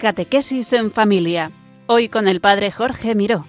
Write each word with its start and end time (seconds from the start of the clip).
Catequesis 0.00 0.72
en 0.72 0.90
Familia. 0.90 1.50
Hoy 1.86 2.08
con 2.08 2.26
el 2.26 2.40
Padre 2.40 2.72
Jorge 2.72 3.14
Miró. 3.14 3.44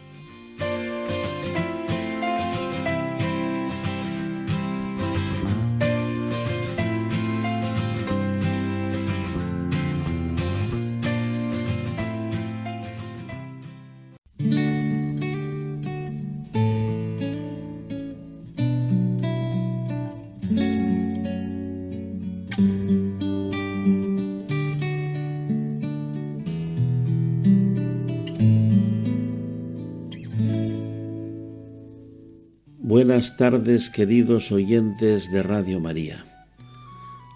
Tardes 33.41 33.89
queridos 33.89 34.51
oyentes 34.51 35.31
de 35.31 35.41
Radio 35.41 35.79
María. 35.79 36.23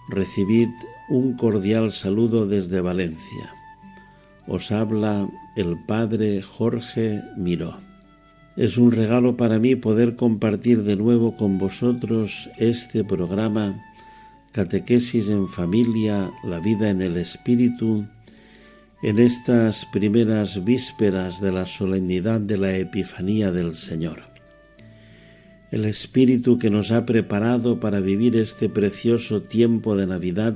Recibid 0.08 0.68
un 1.08 1.32
cordial 1.32 1.90
saludo 1.90 2.46
desde 2.46 2.80
Valencia. 2.80 3.52
Os 4.46 4.70
habla 4.70 5.28
el 5.56 5.76
Padre 5.84 6.42
Jorge 6.42 7.20
Miró. 7.36 7.80
Es 8.56 8.78
un 8.78 8.92
regalo 8.92 9.36
para 9.36 9.58
mí 9.58 9.74
poder 9.74 10.14
compartir 10.14 10.84
de 10.84 10.94
nuevo 10.94 11.36
con 11.36 11.58
vosotros 11.58 12.50
este 12.56 13.02
programa 13.02 13.74
Catequesis 14.52 15.28
en 15.28 15.48
familia, 15.48 16.30
la 16.44 16.60
vida 16.60 16.88
en 16.88 17.02
el 17.02 17.16
Espíritu, 17.16 18.06
en 19.02 19.18
estas 19.18 19.84
primeras 19.86 20.62
vísperas 20.62 21.40
de 21.40 21.50
la 21.50 21.66
solemnidad 21.66 22.38
de 22.38 22.58
la 22.58 22.76
Epifanía 22.76 23.50
del 23.50 23.74
Señor 23.74 24.35
el 25.70 25.84
Espíritu 25.84 26.58
que 26.58 26.70
nos 26.70 26.92
ha 26.92 27.06
preparado 27.06 27.80
para 27.80 28.00
vivir 28.00 28.36
este 28.36 28.68
precioso 28.68 29.42
tiempo 29.42 29.96
de 29.96 30.06
Navidad, 30.06 30.54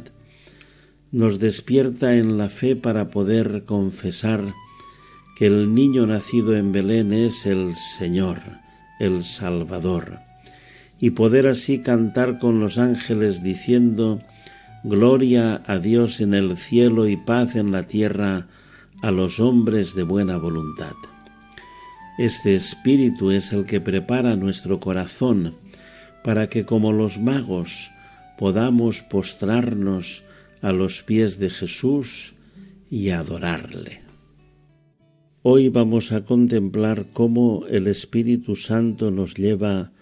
nos 1.13 1.39
despierta 1.39 2.17
en 2.17 2.39
la 2.39 2.49
fe 2.49 2.77
para 2.77 3.09
poder 3.09 3.65
confesar 3.65 4.55
que 5.37 5.47
el 5.47 5.75
niño 5.75 6.07
nacido 6.07 6.57
en 6.57 6.71
Belén 6.71 7.13
es 7.13 7.47
el 7.47 7.75
Señor, 7.99 8.39
el 9.01 9.25
Salvador, 9.25 10.21
y 11.01 11.11
poder 11.11 11.47
así 11.47 11.81
cantar 11.81 12.39
con 12.39 12.61
los 12.61 12.79
ángeles 12.79 13.43
diciendo, 13.43 14.21
Gloria 14.85 15.63
a 15.67 15.79
Dios 15.79 16.21
en 16.21 16.35
el 16.35 16.57
cielo 16.57 17.09
y 17.09 17.17
paz 17.17 17.57
en 17.57 17.73
la 17.73 17.87
tierra 17.87 18.47
a 19.03 19.11
los 19.11 19.41
hombres 19.41 19.95
de 19.95 20.05
buena 20.05 20.37
voluntad. 20.37 20.95
Este 22.21 22.55
espíritu 22.55 23.31
es 23.31 23.51
el 23.55 23.65
que 23.65 23.81
prepara 23.81 24.37
nuestro 24.37 24.79
corazón 24.79 25.57
para 26.23 26.51
que 26.51 26.67
como 26.67 26.93
los 26.93 27.19
magos 27.19 27.91
podamos 28.37 29.01
postrarnos 29.01 30.23
a 30.61 30.73
los 30.73 31.03
pies 31.03 31.39
de 31.39 31.49
Jesús 31.49 32.35
y 32.91 33.09
adorarle. 33.09 34.03
Hoy 35.41 35.71
vamos 35.71 36.13
a 36.13 36.27
contemplar 36.27 37.07
cómo 37.15 37.65
el 37.71 37.87
Espíritu 37.87 38.55
Santo 38.55 39.11
nos 39.11 39.33
lleva 39.33 39.93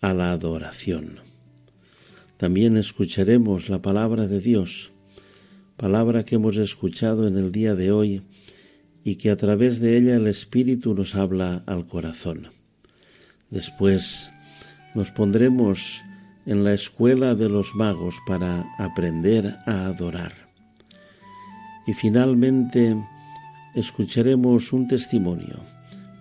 a 0.00 0.14
la 0.14 0.30
adoración. 0.30 1.18
También 2.36 2.76
escucharemos 2.76 3.68
la 3.68 3.82
palabra 3.82 4.28
de 4.28 4.38
Dios, 4.38 4.92
palabra 5.76 6.24
que 6.24 6.36
hemos 6.36 6.58
escuchado 6.58 7.26
en 7.26 7.36
el 7.36 7.50
día 7.50 7.74
de 7.74 7.90
hoy 7.90 8.22
y 9.06 9.14
que 9.14 9.30
a 9.30 9.36
través 9.36 9.78
de 9.78 9.96
ella 9.96 10.16
el 10.16 10.26
Espíritu 10.26 10.92
nos 10.92 11.14
habla 11.14 11.62
al 11.66 11.86
corazón. 11.86 12.48
Después 13.50 14.32
nos 14.96 15.12
pondremos 15.12 16.02
en 16.44 16.64
la 16.64 16.74
escuela 16.74 17.36
de 17.36 17.48
los 17.48 17.72
magos 17.76 18.16
para 18.26 18.66
aprender 18.78 19.54
a 19.64 19.86
adorar. 19.86 20.32
Y 21.86 21.92
finalmente 21.94 22.96
escucharemos 23.76 24.72
un 24.72 24.88
testimonio 24.88 25.60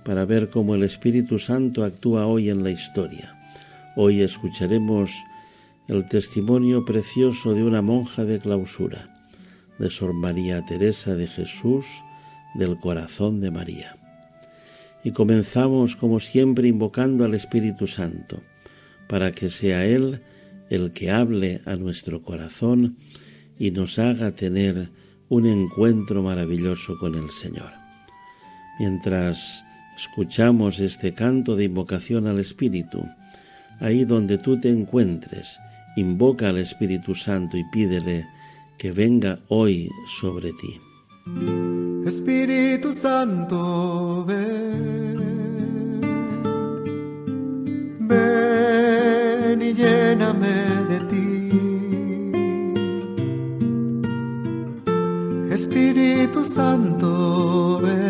para 0.04 0.24
ver 0.26 0.52
cómo 0.52 0.76
el 0.76 0.84
Espíritu 0.84 1.40
Santo 1.40 1.84
actúa 1.84 2.28
hoy 2.28 2.52
en 2.52 2.64
la 2.64 2.70
historia. 2.70 3.36
Hoy 3.96 4.22
escucharemos 4.22 5.10
el 5.88 6.08
testimonio 6.08 6.86
precioso 6.86 7.56
de 7.56 7.64
una 7.64 7.82
monja 7.82 8.26
de 8.26 8.38
clausura, 8.38 9.12
de 9.80 9.90
Sor 9.90 10.14
María 10.14 10.64
Teresa 10.64 11.16
de 11.16 11.26
Jesús, 11.26 11.88
del 12.56 12.78
corazón 12.78 13.42
de 13.42 13.52
María. 13.52 13.96
Y 15.04 15.12
comenzamos 15.12 15.96
como 15.96 16.20
siempre 16.20 16.68
invocando 16.68 17.26
al 17.26 17.36
Espíritu 17.36 17.88
Santo, 17.88 18.42
para 19.08 19.32
que 19.32 19.50
sea 19.50 19.86
Él 19.86 20.22
el 20.70 20.92
que 20.92 21.12
hable 21.12 21.62
a 21.66 21.76
nuestro 21.76 22.22
corazón 22.22 22.98
y 23.60 23.72
nos 23.72 24.00
haga 24.00 24.32
tener 24.32 24.90
un 25.30 25.46
encuentro 25.46 26.24
maravilloso 26.24 26.98
con 26.98 27.16
el 27.16 27.30
Señor. 27.30 27.72
Mientras 28.80 29.64
escuchamos 29.98 30.80
este 30.80 31.14
canto 31.14 31.56
de 31.56 31.66
invocación 31.66 32.28
al 32.28 32.40
Espíritu, 32.40 33.06
ahí 33.80 34.06
donde 34.06 34.38
tú 34.38 34.60
te 34.60 34.70
encuentres, 34.70 35.60
invoca 35.96 36.50
al 36.50 36.58
Espíritu 36.58 37.16
Santo 37.16 37.58
y 37.58 37.64
pídele 37.66 38.26
que 38.78 38.92
venga 38.92 39.40
hoy 39.48 39.90
sobre 40.20 40.52
ti. 40.52 40.80
Espíritu 41.26 42.94
Santo, 42.94 44.24
ven, 44.28 46.00
ven 48.00 49.62
y 49.62 49.74
lléname 49.74 50.54
de 50.88 51.00
ti. 51.10 51.50
Espíritu 55.52 56.46
Santo, 56.46 57.80
ven. 57.82 58.06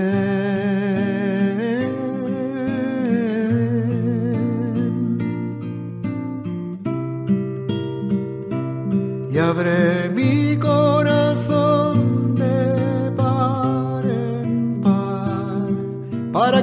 Y 9.31 9.37
abre 9.37 10.09
mi 10.13 10.57
corazón 10.57 11.84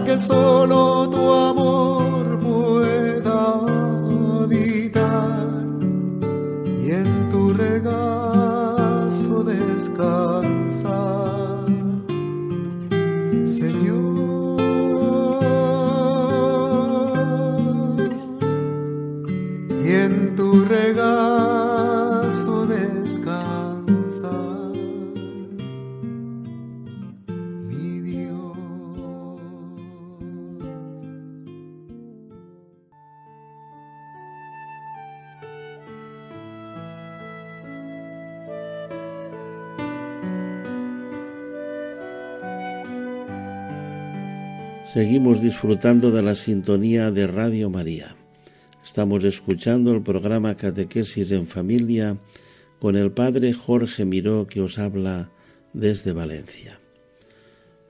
que 0.05 0.19
solo 0.19 1.09
tu 1.09 1.33
amor 1.33 2.39
pueda 2.41 3.61
habitar 4.43 5.49
y 6.85 6.91
en 6.91 7.29
tu 7.31 7.53
regazo 7.53 9.45
descansar. 9.45 10.93
Señor, 13.47 14.02
Seguimos 44.93 45.41
disfrutando 45.41 46.11
de 46.11 46.21
la 46.21 46.35
sintonía 46.35 47.11
de 47.11 47.27
Radio 47.27 47.71
María. 47.71 48.15
Estamos 48.85 49.25
escuchando 49.25 49.91
el 49.95 50.03
programa 50.03 50.55
Catequesis 50.59 51.31
en 51.31 51.47
Familia 51.47 52.19
con 52.79 52.97
el 52.97 53.11
Padre 53.11 53.55
Jorge 53.55 54.05
Miró 54.05 54.47
que 54.47 54.61
os 54.61 54.79
habla 54.79 55.31
desde 55.73 56.13
Valencia. 56.13 56.79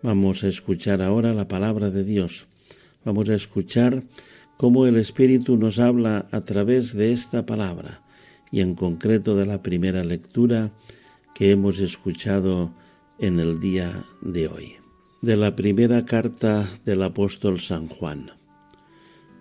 Vamos 0.00 0.44
a 0.44 0.46
escuchar 0.46 1.02
ahora 1.02 1.34
la 1.34 1.48
palabra 1.48 1.90
de 1.90 2.04
Dios. 2.04 2.46
Vamos 3.04 3.28
a 3.30 3.34
escuchar 3.34 4.04
cómo 4.56 4.86
el 4.86 4.94
Espíritu 4.94 5.56
nos 5.56 5.80
habla 5.80 6.28
a 6.30 6.42
través 6.42 6.94
de 6.94 7.12
esta 7.12 7.44
palabra 7.44 8.04
y 8.52 8.60
en 8.60 8.76
concreto 8.76 9.34
de 9.34 9.46
la 9.46 9.60
primera 9.60 10.04
lectura 10.04 10.70
que 11.34 11.50
hemos 11.50 11.80
escuchado 11.80 12.72
en 13.18 13.40
el 13.40 13.58
día 13.58 14.04
de 14.20 14.46
hoy 14.46 14.81
de 15.22 15.36
la 15.36 15.54
primera 15.54 16.04
carta 16.04 16.68
del 16.84 17.00
apóstol 17.04 17.60
San 17.60 17.86
Juan. 17.86 18.32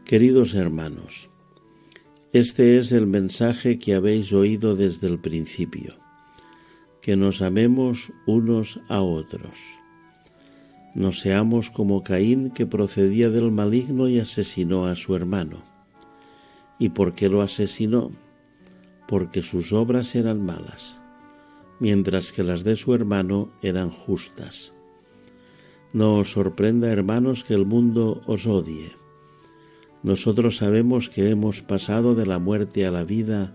Queridos 0.06 0.54
hermanos, 0.54 1.28
este 2.34 2.78
es 2.78 2.92
el 2.92 3.08
mensaje 3.08 3.80
que 3.80 3.96
habéis 3.96 4.32
oído 4.32 4.76
desde 4.76 5.08
el 5.08 5.20
principio. 5.20 5.96
que 7.02 7.18
nos 7.18 7.42
amemos 7.42 8.14
unos 8.28 8.80
a 8.88 9.02
otros. 9.02 9.58
No 10.94 11.12
seamos 11.12 11.72
como 11.72 12.04
Caín 12.04 12.52
que 12.52 12.68
procedía 12.68 13.32
del 13.32 13.50
maligno 13.50 14.08
y 14.08 14.20
asesinó 14.20 14.86
a 14.86 14.96
su 14.96 15.16
hermano. 15.16 15.64
¿Y 16.78 16.90
por 16.90 17.16
qué 17.16 17.28
lo 17.28 17.42
asesinó? 17.42 18.12
Porque 19.08 19.42
sus 19.42 19.74
obras 19.74 20.14
eran 20.14 20.46
malas, 20.46 20.96
mientras 21.80 22.32
que 22.32 22.44
las 22.44 22.64
de 22.64 22.76
su 22.76 22.94
hermano 22.94 23.52
eran 23.64 23.90
justas. 23.90 24.74
No 25.94 26.16
os 26.16 26.32
sorprenda, 26.32 26.90
hermanos, 26.90 27.44
que 27.44 27.54
el 27.54 27.66
mundo 27.66 28.22
os 28.26 28.48
odie. 28.48 28.92
Nosotros 30.04 30.58
sabemos 30.58 31.10
que 31.10 31.30
hemos 31.30 31.62
pasado 31.62 32.16
de 32.16 32.26
la 32.26 32.40
muerte 32.40 32.86
a 32.86 32.92
la 32.92 33.04
vida 33.04 33.54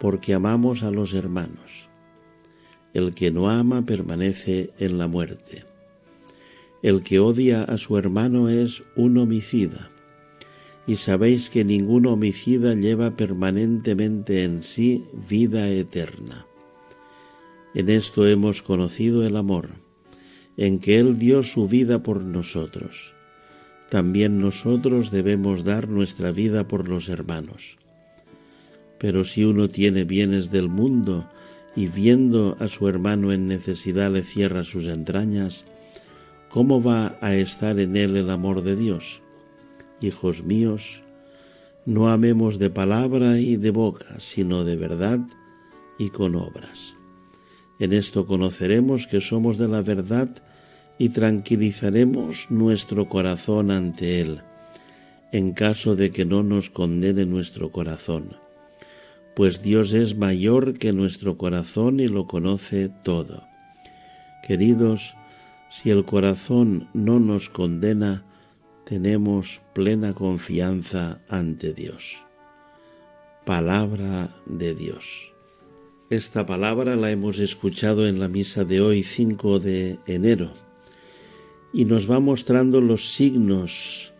porque 0.00 0.34
amamos 0.34 0.82
a 0.82 0.90
los 0.90 1.14
hermanos. 1.14 1.88
El 2.92 3.14
que 3.14 3.30
no 3.30 3.48
ama 3.48 3.86
permanece 3.86 4.70
en 4.78 4.98
la 4.98 5.06
muerte. 5.06 5.64
El 6.82 7.02
que 7.02 7.20
odia 7.20 7.62
a 7.62 7.78
su 7.78 7.96
hermano 7.96 8.48
es 8.48 8.82
un 8.96 9.16
homicida. 9.18 9.90
Y 10.86 10.96
sabéis 10.96 11.50
que 11.50 11.64
ningún 11.64 12.06
homicida 12.06 12.74
lleva 12.74 13.16
permanentemente 13.16 14.42
en 14.42 14.62
sí 14.62 15.04
vida 15.28 15.68
eterna. 15.68 16.46
En 17.74 17.90
esto 17.90 18.26
hemos 18.26 18.62
conocido 18.62 19.24
el 19.24 19.36
amor, 19.36 19.68
en 20.56 20.78
que 20.78 20.98
Él 20.98 21.18
dio 21.18 21.42
su 21.42 21.66
vida 21.68 22.02
por 22.02 22.22
nosotros. 22.22 23.12
También 23.88 24.40
nosotros 24.40 25.10
debemos 25.10 25.64
dar 25.64 25.88
nuestra 25.88 26.30
vida 26.30 26.68
por 26.68 26.88
los 26.88 27.08
hermanos. 27.08 27.76
Pero 28.98 29.24
si 29.24 29.44
uno 29.44 29.68
tiene 29.68 30.04
bienes 30.04 30.50
del 30.50 30.68
mundo 30.68 31.28
y 31.74 31.88
viendo 31.88 32.56
a 32.60 32.68
su 32.68 32.88
hermano 32.88 33.32
en 33.32 33.48
necesidad 33.48 34.12
le 34.12 34.22
cierra 34.22 34.62
sus 34.62 34.86
entrañas, 34.86 35.64
¿cómo 36.50 36.82
va 36.82 37.18
a 37.20 37.34
estar 37.34 37.80
en 37.80 37.96
él 37.96 38.16
el 38.16 38.30
amor 38.30 38.62
de 38.62 38.76
Dios? 38.76 39.22
Hijos 40.00 40.44
míos, 40.44 41.02
no 41.86 42.08
amemos 42.08 42.58
de 42.58 42.70
palabra 42.70 43.40
y 43.40 43.56
de 43.56 43.70
boca, 43.70 44.20
sino 44.20 44.64
de 44.64 44.76
verdad 44.76 45.20
y 45.98 46.10
con 46.10 46.34
obras. 46.36 46.99
En 47.80 47.94
esto 47.94 48.26
conoceremos 48.26 49.06
que 49.06 49.20
somos 49.20 49.56
de 49.56 49.66
la 49.66 49.80
verdad 49.80 50.28
y 50.98 51.08
tranquilizaremos 51.08 52.50
nuestro 52.50 53.08
corazón 53.08 53.70
ante 53.70 54.20
Él, 54.20 54.42
en 55.32 55.52
caso 55.52 55.96
de 55.96 56.12
que 56.12 56.26
no 56.26 56.42
nos 56.42 56.68
condene 56.68 57.24
nuestro 57.24 57.72
corazón, 57.72 58.36
pues 59.34 59.62
Dios 59.62 59.94
es 59.94 60.14
mayor 60.14 60.76
que 60.76 60.92
nuestro 60.92 61.38
corazón 61.38 62.00
y 62.00 62.08
lo 62.08 62.26
conoce 62.26 62.90
todo. 63.02 63.44
Queridos, 64.46 65.14
si 65.70 65.88
el 65.88 66.04
corazón 66.04 66.88
no 66.92 67.18
nos 67.18 67.48
condena, 67.48 68.24
tenemos 68.84 69.62
plena 69.72 70.12
confianza 70.12 71.22
ante 71.30 71.72
Dios. 71.72 72.22
Palabra 73.46 74.28
de 74.44 74.74
Dios. 74.74 75.30
Esta 76.10 76.44
palabra 76.44 76.96
la 76.96 77.12
hemos 77.12 77.38
escuchado 77.38 78.08
en 78.08 78.18
la 78.18 78.26
misa 78.26 78.64
de 78.64 78.80
hoy 78.80 79.04
5 79.04 79.60
de 79.60 79.96
enero 80.06 80.50
y 81.72 81.84
nos 81.84 82.10
va 82.10 82.18
mostrando 82.18 82.80
los 82.80 83.12
signos 83.12 84.12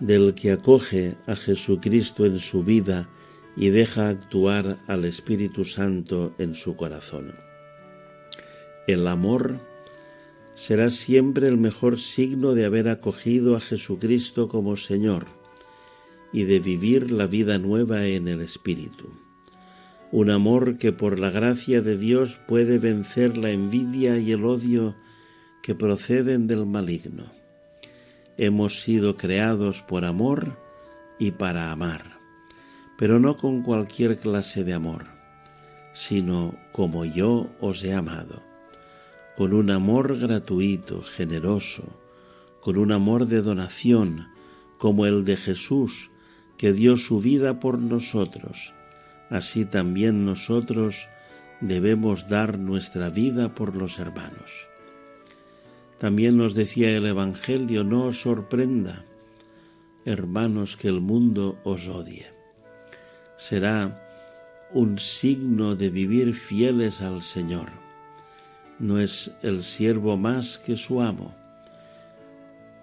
del 0.00 0.34
que 0.34 0.50
acoge 0.50 1.14
a 1.28 1.36
Jesucristo 1.36 2.26
en 2.26 2.40
su 2.40 2.64
vida 2.64 3.08
y 3.56 3.68
deja 3.68 4.08
actuar 4.08 4.78
al 4.88 5.04
Espíritu 5.04 5.64
Santo 5.64 6.34
en 6.38 6.54
su 6.54 6.74
corazón. 6.74 7.36
El 8.88 9.06
amor 9.06 9.60
será 10.56 10.90
siempre 10.90 11.46
el 11.46 11.56
mejor 11.56 12.00
signo 12.00 12.54
de 12.54 12.64
haber 12.64 12.88
acogido 12.88 13.54
a 13.54 13.60
Jesucristo 13.60 14.48
como 14.48 14.76
Señor 14.76 15.28
y 16.32 16.42
de 16.42 16.58
vivir 16.58 17.12
la 17.12 17.28
vida 17.28 17.58
nueva 17.58 18.08
en 18.08 18.26
el 18.26 18.40
Espíritu. 18.40 19.27
Un 20.10 20.30
amor 20.30 20.78
que 20.78 20.92
por 20.92 21.18
la 21.18 21.30
gracia 21.30 21.82
de 21.82 21.96
Dios 21.96 22.38
puede 22.46 22.78
vencer 22.78 23.36
la 23.36 23.50
envidia 23.50 24.18
y 24.18 24.32
el 24.32 24.44
odio 24.44 24.94
que 25.62 25.74
proceden 25.74 26.46
del 26.46 26.66
maligno. 26.66 27.24
Hemos 28.36 28.80
sido 28.80 29.16
creados 29.16 29.82
por 29.82 30.04
amor 30.04 30.58
y 31.18 31.32
para 31.32 31.72
amar, 31.72 32.18
pero 32.96 33.18
no 33.18 33.36
con 33.36 33.62
cualquier 33.62 34.18
clase 34.18 34.64
de 34.64 34.74
amor, 34.74 35.06
sino 35.92 36.54
como 36.72 37.04
yo 37.04 37.50
os 37.60 37.84
he 37.84 37.92
amado 37.92 38.48
con 39.38 39.54
un 39.54 39.70
amor 39.70 40.18
gratuito, 40.18 41.00
generoso, 41.00 41.84
con 42.60 42.76
un 42.76 42.90
amor 42.90 43.26
de 43.26 43.40
donación, 43.40 44.26
como 44.78 45.06
el 45.06 45.24
de 45.24 45.36
Jesús, 45.36 46.10
que 46.56 46.72
dio 46.72 46.96
su 46.96 47.20
vida 47.20 47.60
por 47.60 47.78
nosotros. 47.78 48.74
Así 49.30 49.64
también 49.64 50.24
nosotros 50.24 51.08
debemos 51.60 52.28
dar 52.28 52.58
nuestra 52.58 53.10
vida 53.10 53.54
por 53.54 53.76
los 53.76 53.98
hermanos. 53.98 54.66
También 55.98 56.36
nos 56.36 56.54
decía 56.54 56.96
el 56.96 57.06
Evangelio, 57.06 57.84
no 57.84 58.04
os 58.04 58.20
sorprenda, 58.20 59.04
hermanos, 60.04 60.76
que 60.76 60.88
el 60.88 61.00
mundo 61.00 61.58
os 61.64 61.88
odie. 61.88 62.26
Será 63.36 64.04
un 64.72 64.98
signo 64.98 65.76
de 65.76 65.90
vivir 65.90 66.34
fieles 66.34 67.00
al 67.00 67.22
Señor 67.22 67.88
no 68.78 69.00
es 69.00 69.32
el 69.42 69.64
siervo 69.64 70.16
más 70.16 70.58
que 70.58 70.76
su 70.76 71.00
amo. 71.00 71.34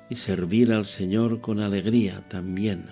Y 0.09 0.15
servir 0.15 0.71
al 0.74 0.86
Señor 0.86 1.42
con 1.42 1.59
alegría 1.59 2.24
también. 2.27 2.89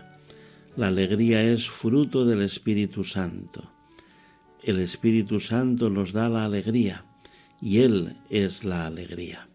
La 0.75 0.87
alegría 0.87 1.43
es 1.43 1.69
fruto 1.69 2.25
del 2.25 2.41
Espíritu 2.41 3.03
Santo. 3.03 3.71
El 4.63 4.79
Espíritu 4.79 5.39
Santo 5.39 5.91
nos 5.91 6.13
da 6.13 6.29
la 6.29 6.45
alegría 6.45 7.05
y 7.61 7.81
Él 7.81 8.15
es 8.31 8.63
la 8.63 8.87
alegría. 8.87 9.47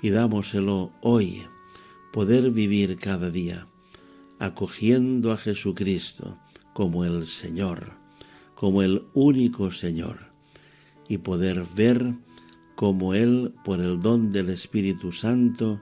Pidámoselo 0.00 0.92
hoy, 1.00 1.42
poder 2.12 2.52
vivir 2.52 2.96
cada 2.96 3.28
día, 3.28 3.66
acogiendo 4.38 5.32
a 5.32 5.36
Jesucristo 5.36 6.38
como 6.74 7.04
el 7.04 7.26
Señor, 7.26 7.94
como 8.54 8.82
el 8.82 9.02
único 9.14 9.72
Señor 9.72 10.30
y 11.08 11.18
poder 11.18 11.66
ver 11.74 12.14
cómo 12.76 13.14
Él, 13.14 13.52
por 13.64 13.80
el 13.80 13.98
don 14.00 14.30
del 14.30 14.50
Espíritu 14.50 15.10
Santo, 15.10 15.80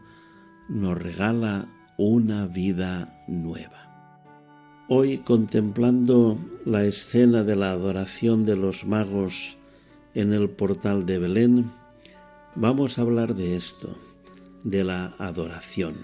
nos 0.70 0.96
regala 0.96 1.68
una 1.98 2.46
vida 2.46 3.22
nueva. 3.28 3.89
Hoy, 4.92 5.18
contemplando 5.18 6.37
la 6.64 6.85
escena 6.85 7.44
de 7.44 7.54
la 7.54 7.70
adoración 7.70 8.44
de 8.44 8.56
los 8.56 8.85
magos 8.85 9.56
en 10.16 10.32
el 10.32 10.50
portal 10.50 11.06
de 11.06 11.20
Belén, 11.20 11.70
vamos 12.56 12.99
a 12.99 13.02
hablar 13.02 13.37
de 13.37 13.54
esto, 13.54 13.97
de 14.64 14.82
la 14.82 15.14
adoración, 15.18 15.94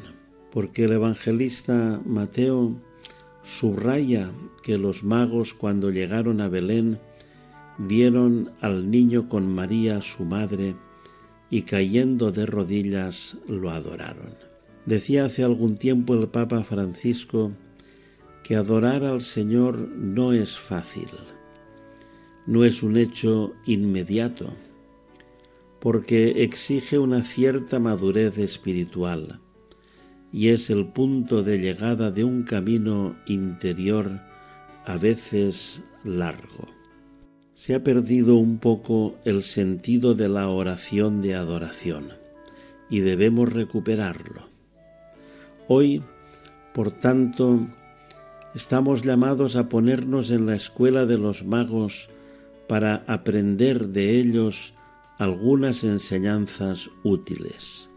porque 0.52 0.84
el 0.84 0.92
evangelista 0.92 2.00
Mateo 2.06 2.76
subraya 3.42 4.30
que 4.62 4.78
los 4.78 5.02
magos 5.02 5.52
cuando 5.52 5.90
llegaron 5.90 6.40
a 6.40 6.46
Belén 6.46 7.00
vieron 7.78 8.52
al 8.60 8.88
niño 8.88 9.28
con 9.28 9.52
María 9.52 10.00
su 10.00 10.24
madre 10.24 10.76
y 11.50 11.62
cayendo 11.62 12.30
de 12.30 12.46
rodillas 12.46 13.36
lo 13.48 13.70
adoraron. 13.70 14.36
Decía 14.84 15.24
hace 15.24 15.42
algún 15.42 15.76
tiempo 15.76 16.14
el 16.14 16.28
Papa 16.28 16.62
Francisco 16.62 17.50
que 18.46 18.54
adorar 18.54 19.02
al 19.02 19.22
Señor 19.22 19.76
no 19.76 20.32
es 20.32 20.56
fácil, 20.56 21.08
no 22.46 22.64
es 22.64 22.84
un 22.84 22.96
hecho 22.96 23.54
inmediato, 23.66 24.54
porque 25.80 26.44
exige 26.44 26.98
una 26.98 27.22
cierta 27.22 27.80
madurez 27.80 28.38
espiritual 28.38 29.40
y 30.30 30.48
es 30.48 30.70
el 30.70 30.86
punto 30.86 31.42
de 31.42 31.58
llegada 31.58 32.12
de 32.12 32.22
un 32.22 32.44
camino 32.44 33.16
interior 33.26 34.20
a 34.84 34.96
veces 34.96 35.80
largo 36.04 36.68
se 37.56 37.74
ha 37.74 37.82
perdido 37.82 38.36
un 38.36 38.58
poco 38.58 39.16
el 39.24 39.42
sentido 39.42 40.14
de 40.14 40.28
la 40.28 40.50
oración 40.50 41.22
de 41.22 41.34
adoración 41.34 42.10
y 42.90 43.00
debemos 43.00 43.50
recuperarlo. 43.50 44.50
Hoy, 45.66 46.02
por 46.74 46.90
tanto, 46.90 47.66
estamos 48.56 49.02
llamados 49.02 49.54
a 49.54 49.68
ponernos 49.68 50.30
en 50.30 50.46
la 50.46 50.56
escuela 50.56 51.04
de 51.04 51.18
los 51.18 51.44
magos 51.44 52.08
para 52.66 53.04
aprender 53.06 53.88
de 53.88 54.18
ellos 54.18 54.72
algunas 55.18 55.84
enseñanzas 55.84 56.88
útiles. 57.04 57.90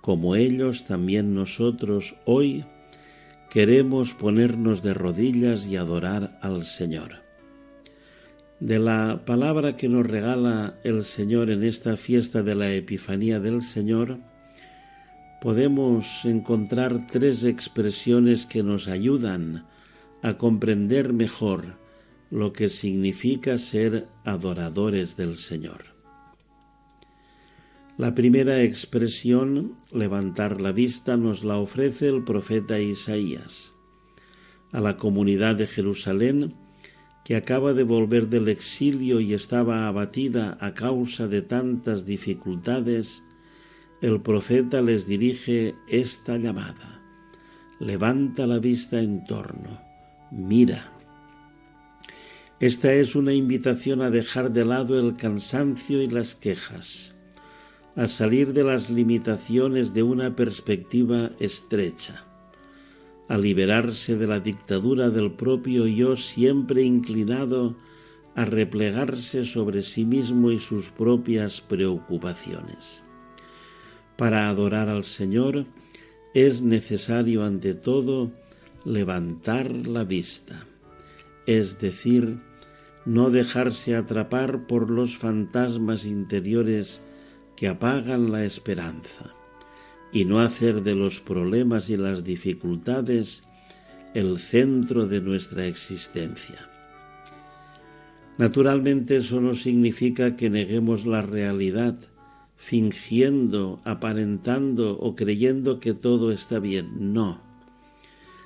Como 0.00 0.34
ellos, 0.34 0.84
también 0.84 1.32
nosotros 1.32 2.16
hoy 2.24 2.64
queremos 3.50 4.14
ponernos 4.14 4.82
de 4.82 4.94
rodillas 4.94 5.66
y 5.66 5.76
adorar 5.76 6.40
al 6.42 6.64
Señor 6.64 7.22
De 8.58 8.80
la 8.80 9.24
palabra 9.24 9.76
que 9.76 9.88
nos 9.88 10.04
regala 10.04 10.74
el 10.82 11.04
Señor 11.04 11.50
en 11.50 11.62
esta 11.62 11.96
fiesta 11.96 12.42
de 12.42 12.56
la 12.56 12.72
Epifanía 12.72 13.38
del 13.38 13.62
Señor, 13.62 14.18
podemos 15.40 16.24
encontrar 16.24 17.06
tres 17.06 17.44
expresiones 17.44 18.44
que 18.44 18.64
nos 18.64 18.88
ayudan 18.88 19.66
a 20.24 20.38
comprender 20.38 21.12
mejor 21.12 21.76
lo 22.30 22.54
que 22.54 22.70
significa 22.70 23.58
ser 23.58 24.08
adoradores 24.24 25.18
del 25.18 25.36
Señor. 25.36 25.84
La 27.98 28.14
primera 28.14 28.62
expresión, 28.62 29.76
levantar 29.92 30.62
la 30.62 30.72
vista, 30.72 31.18
nos 31.18 31.44
la 31.44 31.58
ofrece 31.58 32.08
el 32.08 32.24
profeta 32.24 32.80
Isaías. 32.80 33.72
A 34.72 34.80
la 34.80 34.96
comunidad 34.96 35.56
de 35.56 35.66
Jerusalén, 35.66 36.54
que 37.22 37.36
acaba 37.36 37.74
de 37.74 37.84
volver 37.84 38.28
del 38.28 38.48
exilio 38.48 39.20
y 39.20 39.34
estaba 39.34 39.88
abatida 39.88 40.56
a 40.58 40.72
causa 40.72 41.28
de 41.28 41.42
tantas 41.42 42.06
dificultades, 42.06 43.22
el 44.00 44.22
profeta 44.22 44.80
les 44.80 45.06
dirige 45.06 45.74
esta 45.86 46.38
llamada. 46.38 47.02
Levanta 47.78 48.46
la 48.46 48.58
vista 48.58 49.00
en 49.00 49.26
torno, 49.26 49.83
mira. 50.34 50.92
Esta 52.60 52.92
es 52.92 53.14
una 53.14 53.32
invitación 53.32 54.02
a 54.02 54.10
dejar 54.10 54.52
de 54.52 54.64
lado 54.64 54.98
el 54.98 55.16
cansancio 55.16 56.02
y 56.02 56.08
las 56.08 56.34
quejas, 56.34 57.12
a 57.96 58.08
salir 58.08 58.52
de 58.52 58.64
las 58.64 58.90
limitaciones 58.90 59.92
de 59.94 60.02
una 60.02 60.34
perspectiva 60.34 61.30
estrecha, 61.40 62.24
a 63.28 63.38
liberarse 63.38 64.16
de 64.16 64.26
la 64.26 64.40
dictadura 64.40 65.10
del 65.10 65.32
propio 65.32 65.86
yo 65.86 66.16
siempre 66.16 66.82
inclinado 66.82 67.76
a 68.34 68.44
replegarse 68.44 69.44
sobre 69.44 69.82
sí 69.82 70.04
mismo 70.04 70.50
y 70.50 70.58
sus 70.58 70.90
propias 70.90 71.60
preocupaciones. 71.60 73.02
Para 74.16 74.48
adorar 74.48 74.88
al 74.88 75.04
Señor 75.04 75.66
es 76.34 76.62
necesario 76.62 77.44
ante 77.44 77.74
todo 77.74 78.32
levantar 78.84 79.70
la 79.86 80.04
vista, 80.04 80.66
es 81.46 81.78
decir, 81.78 82.38
no 83.04 83.30
dejarse 83.30 83.96
atrapar 83.96 84.66
por 84.66 84.90
los 84.90 85.16
fantasmas 85.16 86.06
interiores 86.06 87.02
que 87.56 87.68
apagan 87.68 88.32
la 88.32 88.44
esperanza 88.44 89.34
y 90.12 90.24
no 90.24 90.40
hacer 90.40 90.82
de 90.82 90.94
los 90.94 91.20
problemas 91.20 91.90
y 91.90 91.96
las 91.96 92.24
dificultades 92.24 93.42
el 94.14 94.38
centro 94.38 95.06
de 95.06 95.20
nuestra 95.20 95.66
existencia. 95.66 96.70
Naturalmente 98.38 99.18
eso 99.18 99.40
no 99.40 99.54
significa 99.54 100.36
que 100.36 100.50
neguemos 100.50 101.06
la 101.06 101.22
realidad, 101.22 101.96
fingiendo, 102.56 103.80
aparentando 103.84 104.98
o 104.98 105.14
creyendo 105.14 105.78
que 105.78 105.94
todo 105.94 106.32
está 106.32 106.58
bien. 106.58 107.12
No. 107.12 107.43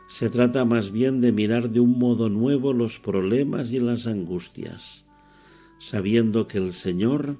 Se 0.09 0.31
trata 0.31 0.65
más 0.65 0.91
bien 0.91 1.21
de 1.21 1.33
mirar 1.33 1.71
de 1.71 1.81
un 1.81 1.99
modo 1.99 2.31
nuevo 2.31 2.73
los 2.73 2.99
problemas 2.99 3.73
y 3.73 3.79
las 3.79 4.07
angustias, 4.07 5.05
sabiendo 5.79 6.49
que 6.49 6.57
el 6.57 6.73
Señor 6.73 7.37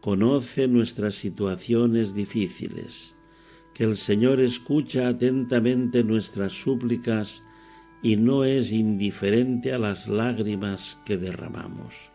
conoce 0.00 0.68
nuestras 0.68 1.16
situaciones 1.16 2.14
difíciles, 2.14 3.16
que 3.74 3.82
el 3.82 3.96
Señor 3.96 4.38
escucha 4.38 5.08
atentamente 5.08 6.04
nuestras 6.04 6.52
súplicas 6.52 7.42
y 8.04 8.16
no 8.16 8.44
es 8.44 8.70
indiferente 8.70 9.72
a 9.72 9.78
las 9.78 10.06
lágrimas 10.06 10.98
que 11.04 11.16
derramamos. 11.16 12.12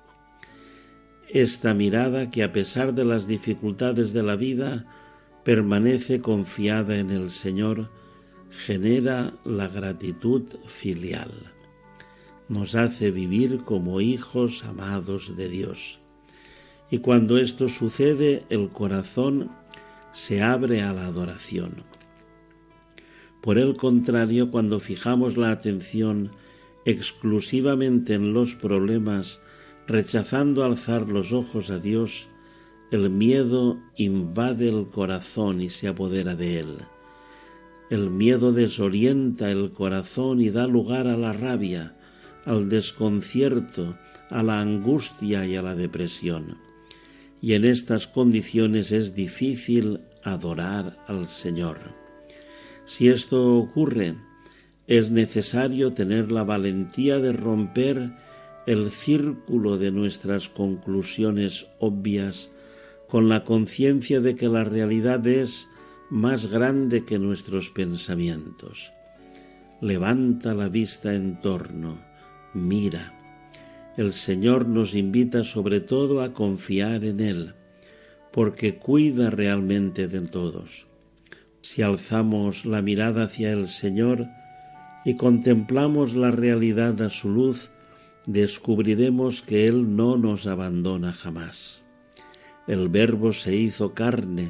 Esta 1.27 1.74
mirada 1.74 2.31
que 2.31 2.43
a 2.43 2.53
pesar 2.53 2.93
de 2.93 3.03
las 3.03 3.27
dificultades 3.27 4.13
de 4.13 4.24
la 4.24 4.38
vida 4.38 4.86
permanece 5.43 6.21
confiada 6.21 6.98
en 6.98 7.10
el 7.10 7.29
Señor, 7.29 7.89
genera 8.51 9.34
la 9.43 9.67
gratitud 9.67 10.43
filial. 10.67 11.31
Nos 12.50 12.75
hace 12.75 13.12
vivir 13.12 13.62
como 13.62 14.01
hijos 14.01 14.63
amados 14.63 15.36
de 15.36 15.50
Dios. 15.50 16.00
Y 16.89 17.00
cuando 17.00 17.38
esto 17.38 17.70
sucede, 17.70 18.43
el 18.50 18.70
corazón 18.70 19.50
se 20.12 20.43
abre 20.43 20.81
a 20.81 20.93
la 20.93 21.05
adoración. 21.05 21.84
Por 23.41 23.58
el 23.58 23.77
contrario, 23.77 24.51
cuando 24.51 24.79
fijamos 24.79 25.38
la 25.38 25.51
atención 25.51 26.31
exclusivamente 26.86 28.13
en 28.13 28.34
los 28.34 28.55
problemas 28.55 29.39
Rechazando 29.91 30.63
alzar 30.63 31.10
los 31.10 31.34
ojos 31.34 31.70
a 31.70 31.77
Dios, 31.77 32.29
el 32.91 33.10
miedo 33.10 33.77
invade 33.98 34.70
el 34.70 34.88
corazón 34.88 35.60
y 35.60 35.70
se 35.70 35.89
apodera 35.89 36.34
de 36.34 36.60
él. 36.60 36.77
El 37.91 38.10
miedo 38.10 38.53
desorienta 38.53 39.51
el 39.51 39.74
corazón 39.74 40.39
y 40.39 40.50
da 40.50 40.65
lugar 40.65 41.07
a 41.07 41.17
la 41.17 41.33
rabia, 41.33 41.93
al 42.45 42.69
desconcierto, 42.69 43.98
a 44.29 44.43
la 44.43 44.62
angustia 44.62 45.45
y 45.45 45.57
a 45.57 45.62
la 45.62 45.75
depresión. 45.75 46.57
Y 47.41 47.51
en 47.51 47.65
estas 47.65 48.07
condiciones 48.07 48.93
es 48.93 49.13
difícil 49.13 50.00
adorar 50.24 51.03
al 51.07 51.27
Señor. 51.27 51.79
Si 52.86 53.10
esto 53.10 53.57
ocurre, 53.57 54.15
es 54.88 55.12
necesario 55.12 55.91
tener 55.91 56.31
la 56.31 56.45
valentía 56.45 57.19
de 57.19 57.33
romper 57.33 58.13
el 58.67 58.89
círculo 58.91 59.77
de 59.77 59.91
nuestras 59.91 60.48
conclusiones 60.48 61.67
obvias 61.79 62.51
con 63.10 63.27
la 63.27 63.43
conciencia 63.43 64.21
de 64.21 64.38
que 64.38 64.48
la 64.48 64.63
realidad 64.63 65.27
es 65.27 65.67
más 66.12 66.48
grande 66.48 67.06
que 67.06 67.18
nuestros 67.20 67.70
pensamientos. 67.70 68.91
Levanta 69.80 70.53
la 70.53 70.68
vista 70.68 71.15
en 71.15 71.39
torno, 71.39 72.01
mira. 72.53 73.13
El 73.96 74.12
Señor 74.12 74.68
nos 74.68 74.94
invita 74.94 75.46
sobre 75.46 75.80
todo 75.80 76.22
a 76.22 76.34
confiar 76.34 77.06
en 77.06 77.22
Él, 77.22 77.53
porque 78.34 78.75
cuida 78.75 79.30
realmente 79.30 80.10
de 80.10 80.20
todos. 80.22 80.86
Si 81.62 81.82
alzamos 81.82 82.65
la 82.65 82.82
mirada 82.82 83.24
hacia 83.24 83.53
el 83.53 83.70
Señor 83.70 84.27
y 85.06 85.15
contemplamos 85.15 86.13
la 86.13 86.32
realidad 86.32 87.01
a 87.01 87.10
su 87.10 87.30
luz, 87.30 87.70
descubriremos 88.25 89.41
que 89.41 89.65
Él 89.65 89.96
no 89.96 90.18
nos 90.18 90.46
abandona 90.46 91.13
jamás. 91.13 91.80
El 92.68 92.89
Verbo 92.89 93.32
se 93.32 93.56
hizo 93.56 93.94
carne 93.94 94.50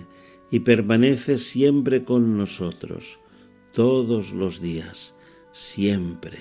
y 0.52 0.60
permanece 0.60 1.38
siempre 1.38 2.04
con 2.04 2.38
nosotros, 2.38 3.20
todos 3.74 4.34
los 4.34 4.62
días, 4.62 5.16
siempre. 5.54 6.38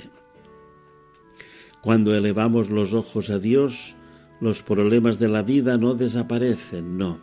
Cuando 1.80 2.14
elevamos 2.14 2.68
los 2.68 2.92
ojos 2.92 3.30
a 3.30 3.38
Dios, 3.38 3.94
los 4.40 4.62
problemas 4.62 5.18
de 5.18 5.28
la 5.28 5.42
vida 5.42 5.78
no 5.78 5.94
desaparecen, 5.94 6.98
no, 6.98 7.20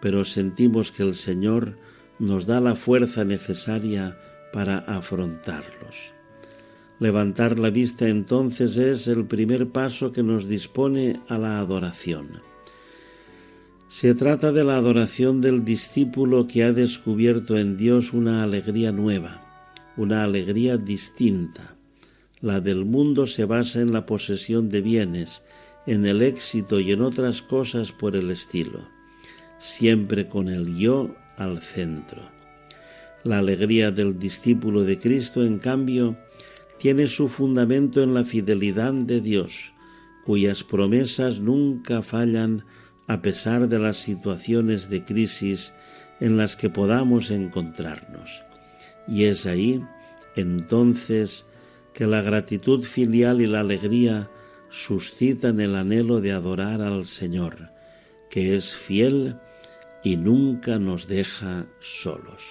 pero 0.00 0.24
sentimos 0.24 0.92
que 0.92 1.02
el 1.02 1.16
Señor 1.16 1.76
nos 2.18 2.46
da 2.46 2.60
la 2.60 2.76
fuerza 2.76 3.24
necesaria 3.24 4.16
para 4.52 4.78
afrontarlos. 4.78 6.12
Levantar 7.00 7.58
la 7.58 7.70
vista 7.70 8.08
entonces 8.08 8.76
es 8.76 9.08
el 9.08 9.26
primer 9.26 9.70
paso 9.70 10.12
que 10.12 10.22
nos 10.22 10.48
dispone 10.48 11.20
a 11.28 11.38
la 11.38 11.58
adoración. 11.58 12.53
Se 13.88 14.14
trata 14.14 14.50
de 14.50 14.64
la 14.64 14.76
adoración 14.76 15.40
del 15.40 15.64
discípulo 15.64 16.48
que 16.48 16.64
ha 16.64 16.72
descubierto 16.72 17.56
en 17.56 17.76
Dios 17.76 18.12
una 18.12 18.42
alegría 18.42 18.92
nueva, 18.92 19.42
una 19.96 20.24
alegría 20.24 20.76
distinta. 20.76 21.76
La 22.40 22.60
del 22.60 22.84
mundo 22.84 23.26
se 23.26 23.44
basa 23.44 23.80
en 23.80 23.92
la 23.92 24.06
posesión 24.06 24.68
de 24.68 24.80
bienes, 24.80 25.42
en 25.86 26.06
el 26.06 26.22
éxito 26.22 26.80
y 26.80 26.92
en 26.92 27.02
otras 27.02 27.42
cosas 27.42 27.92
por 27.92 28.16
el 28.16 28.30
estilo, 28.30 28.88
siempre 29.58 30.28
con 30.28 30.48
el 30.48 30.76
yo 30.76 31.14
al 31.36 31.60
centro. 31.60 32.22
La 33.22 33.38
alegría 33.38 33.90
del 33.90 34.18
discípulo 34.18 34.82
de 34.82 34.98
Cristo, 34.98 35.44
en 35.44 35.58
cambio, 35.58 36.16
tiene 36.78 37.06
su 37.06 37.28
fundamento 37.28 38.02
en 38.02 38.12
la 38.12 38.24
fidelidad 38.24 38.92
de 38.92 39.20
Dios, 39.20 39.72
cuyas 40.24 40.64
promesas 40.64 41.40
nunca 41.40 42.02
fallan 42.02 42.64
a 43.06 43.20
pesar 43.22 43.68
de 43.68 43.78
las 43.78 43.96
situaciones 43.98 44.88
de 44.88 45.04
crisis 45.04 45.72
en 46.20 46.36
las 46.36 46.56
que 46.56 46.70
podamos 46.70 47.30
encontrarnos. 47.30 48.42
Y 49.06 49.24
es 49.24 49.46
ahí, 49.46 49.84
entonces, 50.36 51.44
que 51.92 52.06
la 52.06 52.22
gratitud 52.22 52.82
filial 52.84 53.40
y 53.40 53.46
la 53.46 53.60
alegría 53.60 54.30
suscitan 54.70 55.60
el 55.60 55.76
anhelo 55.76 56.20
de 56.20 56.32
adorar 56.32 56.80
al 56.80 57.06
Señor, 57.06 57.70
que 58.30 58.56
es 58.56 58.74
fiel 58.74 59.36
y 60.02 60.16
nunca 60.16 60.78
nos 60.78 61.06
deja 61.06 61.66
solos. 61.80 62.44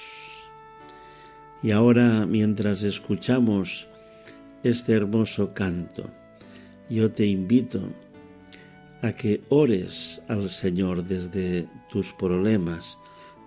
Y 1.61 1.71
ahora, 1.71 2.25
mientras 2.25 2.83
escuchamos 2.83 3.87
este 4.63 4.93
hermoso 4.93 5.53
canto. 5.53 6.09
Yo 6.89 7.11
te 7.11 7.25
invito 7.25 7.81
a 9.03 9.13
que 9.13 9.43
ores 9.49 10.21
al 10.29 10.49
Señor 10.49 11.03
desde 11.03 11.67
tus 11.89 12.13
problemas, 12.13 12.97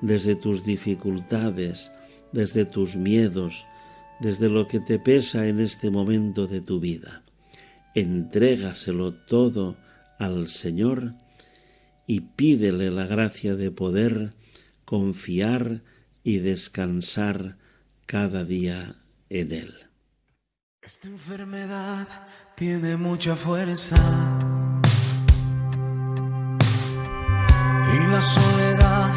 desde 0.02 0.36
tus 0.36 0.64
dificultades, 0.64 1.90
desde 2.30 2.66
tus 2.66 2.94
miedos, 2.94 3.66
desde 4.20 4.50
lo 4.50 4.68
que 4.68 4.80
te 4.80 4.98
pesa 4.98 5.46
en 5.48 5.60
este 5.60 5.90
momento 5.90 6.46
de 6.46 6.60
tu 6.60 6.78
vida. 6.78 7.22
Entrégaselo 7.94 9.14
todo 9.14 9.78
al 10.18 10.48
Señor 10.48 11.14
y 12.06 12.20
pídele 12.20 12.90
la 12.90 13.06
gracia 13.06 13.56
de 13.56 13.70
poder 13.70 14.34
confiar 14.84 15.82
y 16.22 16.38
descansar 16.38 17.56
cada 18.04 18.44
día 18.44 18.96
en 19.30 19.52
Él. 19.52 19.74
Esta 20.82 21.08
enfermedad 21.08 22.06
tiene 22.56 22.98
mucha 22.98 23.34
fuerza 23.34 23.96
y 27.94 28.06
la 28.06 28.20
soledad 28.20 29.10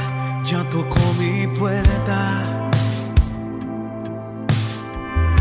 ya 0.44 0.68
tocó 0.70 1.00
mi 1.20 1.48
puerta. 1.48 2.70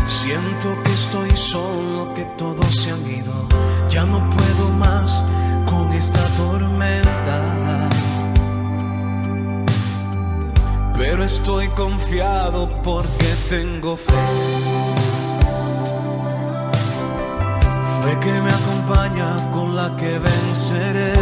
Siento 0.05 0.75
que 0.83 0.91
estoy 0.93 1.29
solo, 1.35 2.13
que 2.13 2.25
todos 2.37 2.75
se 2.75 2.91
han 2.91 3.05
ido, 3.05 3.47
ya 3.89 4.05
no 4.05 4.29
puedo 4.29 4.69
más 4.71 5.25
con 5.65 5.91
esta 5.93 6.25
tormenta. 6.35 7.89
Pero 10.97 11.23
estoy 11.23 11.69
confiado 11.69 12.69
porque 12.83 13.33
tengo 13.49 13.95
fe. 13.95 14.13
Fe 18.03 18.19
que 18.19 18.41
me 18.41 18.51
acompaña 18.51 19.51
con 19.51 19.75
la 19.75 19.95
que 19.95 20.19
venceré. 20.19 21.13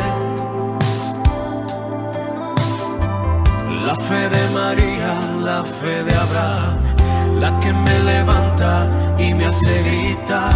La 3.87 3.95
fe 3.95 4.27
de 4.27 4.49
María, 4.53 5.13
la 5.45 5.63
fe 5.63 6.03
de 6.03 6.13
Abraham, 6.13 7.39
la 7.39 7.57
que 7.57 7.71
me 7.71 7.99
levanta 8.11 8.85
y 9.17 9.33
me 9.33 9.45
hace 9.45 9.81
gritar 9.81 10.51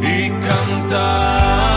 y 0.00 0.30
cantar 0.30 1.71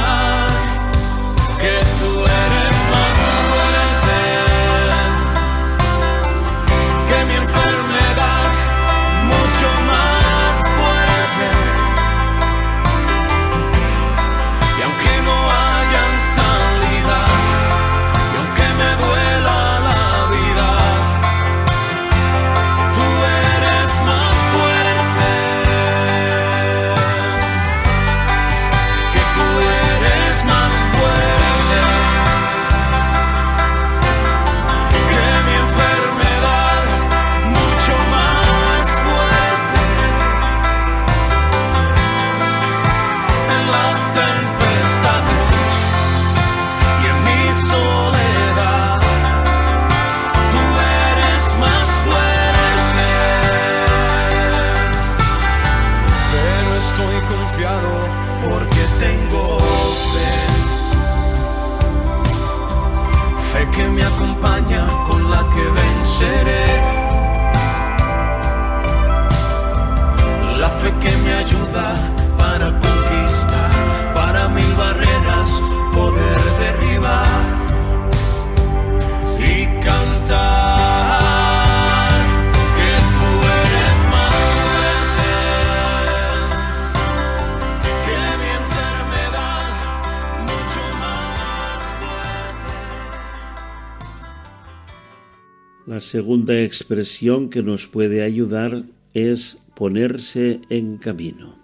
segunda 96.16 96.62
expresión 96.62 97.50
que 97.50 97.62
nos 97.62 97.88
puede 97.88 98.24
ayudar 98.24 98.84
es 99.14 99.58
ponerse 99.76 100.62
en 100.70 100.96
camino. 100.96 101.58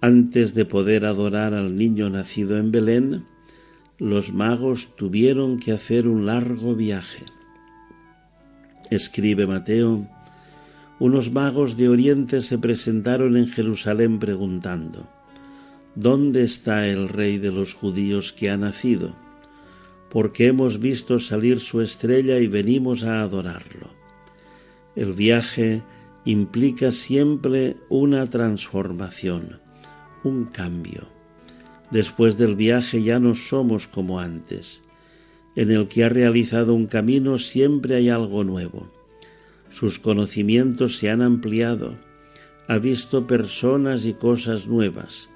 Antes 0.00 0.54
de 0.54 0.64
poder 0.64 1.06
adorar 1.06 1.54
al 1.54 1.76
niño 1.76 2.10
nacido 2.10 2.58
en 2.58 2.72
Belén, 2.72 3.24
los 4.00 4.32
magos 4.32 4.96
tuvieron 4.96 5.60
que 5.60 5.70
hacer 5.70 6.08
un 6.08 6.26
largo 6.26 6.74
viaje. 6.74 7.22
Escribe 8.90 9.46
Mateo, 9.46 10.08
unos 10.98 11.30
magos 11.30 11.76
de 11.76 11.88
Oriente 11.88 12.42
se 12.42 12.58
presentaron 12.58 13.36
en 13.36 13.46
Jerusalén 13.46 14.18
preguntando, 14.18 15.08
¿Dónde 15.94 16.42
está 16.42 16.88
el 16.88 17.08
rey 17.08 17.38
de 17.38 17.52
los 17.52 17.72
judíos 17.72 18.32
que 18.32 18.50
ha 18.50 18.56
nacido? 18.56 19.14
Porque 20.10 20.46
hemos 20.46 20.78
visto 20.78 21.18
salir 21.18 21.60
su 21.60 21.80
estrella 21.80 22.38
y 22.38 22.46
venimos 22.46 23.04
a 23.04 23.22
adorarlo. 23.22 23.90
El 24.94 25.12
viaje 25.12 25.82
implica 26.24 26.92
siempre 26.92 27.76
una 27.88 28.28
transformación, 28.30 29.60
un 30.24 30.46
cambio. 30.46 31.08
Después 31.90 32.36
del 32.36 32.56
viaje 32.56 33.02
ya 33.02 33.20
no 33.20 33.34
somos 33.34 33.86
como 33.88 34.20
antes. 34.20 34.82
En 35.54 35.70
el 35.70 35.88
que 35.88 36.04
ha 36.04 36.08
realizado 36.08 36.74
un 36.74 36.86
camino 36.86 37.38
siempre 37.38 37.96
hay 37.96 38.08
algo 38.08 38.44
nuevo. 38.44 38.90
Sus 39.70 39.98
conocimientos 39.98 40.96
se 40.96 41.10
han 41.10 41.22
ampliado, 41.22 41.96
ha 42.68 42.78
visto 42.78 43.26
personas 43.26 44.04
y 44.04 44.14
cosas 44.14 44.66
nuevas, 44.66 45.28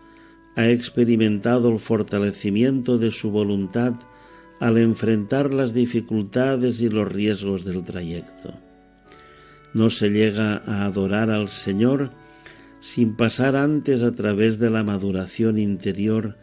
ha 0.57 0.69
experimentado 0.69 1.73
el 1.73 1.79
fortalecimiento 1.79 2.99
de 2.99 3.11
su 3.11 3.31
voluntad 3.31 3.95
al 4.61 4.77
enfrentar 4.77 5.55
las 5.55 5.73
dificultades 5.73 6.81
y 6.81 6.91
los 6.91 7.11
riesgos 7.11 7.65
del 7.65 7.83
trayecto. 7.83 8.55
No 9.73 9.89
se 9.89 10.11
llega 10.11 10.63
a 10.67 10.85
adorar 10.85 11.31
al 11.31 11.49
Señor 11.49 12.11
sin 12.81 13.17
pasar 13.17 13.57
antes 13.57 14.03
a 14.03 14.13
través 14.13 14.59
de 14.59 14.71
la 14.71 14.85
maduración 14.85 15.59
interior 15.59 16.37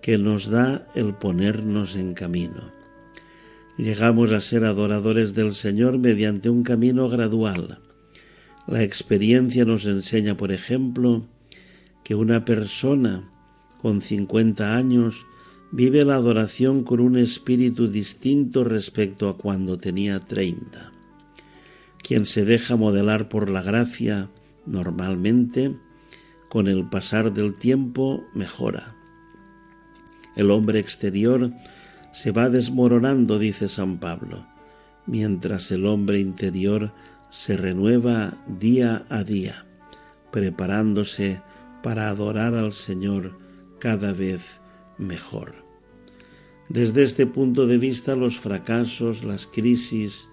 que 0.00 0.16
nos 0.16 0.48
da 0.48 0.86
el 0.94 1.14
ponernos 1.14 1.96
en 1.96 2.14
camino. 2.14 2.72
Llegamos 3.76 4.32
a 4.32 4.40
ser 4.40 4.64
adoradores 4.64 5.34
del 5.34 5.54
Señor 5.54 5.98
mediante 5.98 6.50
un 6.50 6.62
camino 6.62 7.08
gradual. 7.08 7.80
La 8.66 8.82
experiencia 8.82 9.64
nos 9.64 9.86
enseña, 9.86 10.36
por 10.36 10.52
ejemplo, 10.52 11.26
que 12.02 12.14
una 12.14 12.44
persona 12.44 13.30
con 13.80 14.00
50 14.00 14.76
años 14.76 15.26
vive 15.70 16.04
la 16.04 16.14
adoración 16.14 16.82
con 16.84 17.00
un 17.00 17.16
espíritu 17.16 17.88
distinto 17.88 18.64
respecto 18.64 19.28
a 19.28 19.36
cuando 19.36 19.78
tenía 19.78 20.20
30. 20.20 20.92
Quien 22.02 22.24
se 22.24 22.44
deja 22.44 22.76
modelar 22.76 23.28
por 23.28 23.50
la 23.50 23.62
gracia, 23.62 24.30
normalmente, 24.66 25.76
con 26.48 26.68
el 26.68 26.88
pasar 26.88 27.32
del 27.32 27.54
tiempo, 27.54 28.24
mejora. 28.34 28.96
El 30.36 30.50
hombre 30.50 30.78
exterior 30.78 31.52
se 32.12 32.30
va 32.30 32.48
desmoronando, 32.48 33.38
dice 33.38 33.68
San 33.68 33.98
Pablo, 33.98 34.46
mientras 35.06 35.70
el 35.70 35.84
hombre 35.84 36.20
interior 36.20 36.92
se 37.30 37.56
renueva 37.56 38.34
día 38.46 39.04
a 39.10 39.24
día, 39.24 39.66
preparándose 40.30 41.42
para 41.82 42.08
adorar 42.08 42.54
al 42.54 42.72
Señor 42.72 43.38
cada 43.78 44.12
vez 44.12 44.57
mejor. 44.98 45.54
Desde 46.68 47.02
este 47.02 47.26
punto 47.26 47.66
de 47.66 47.78
vista, 47.78 48.14
los 48.14 48.38
fracasos, 48.38 49.24
las 49.24 49.46
crisis 49.46 50.28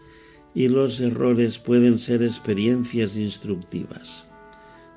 y 0.54 0.67
los 0.67 0.99
errores 0.99 1.60
pueden 1.60 1.99
ser 1.99 2.23
experiencias 2.23 3.17
instructivas. 3.17 4.25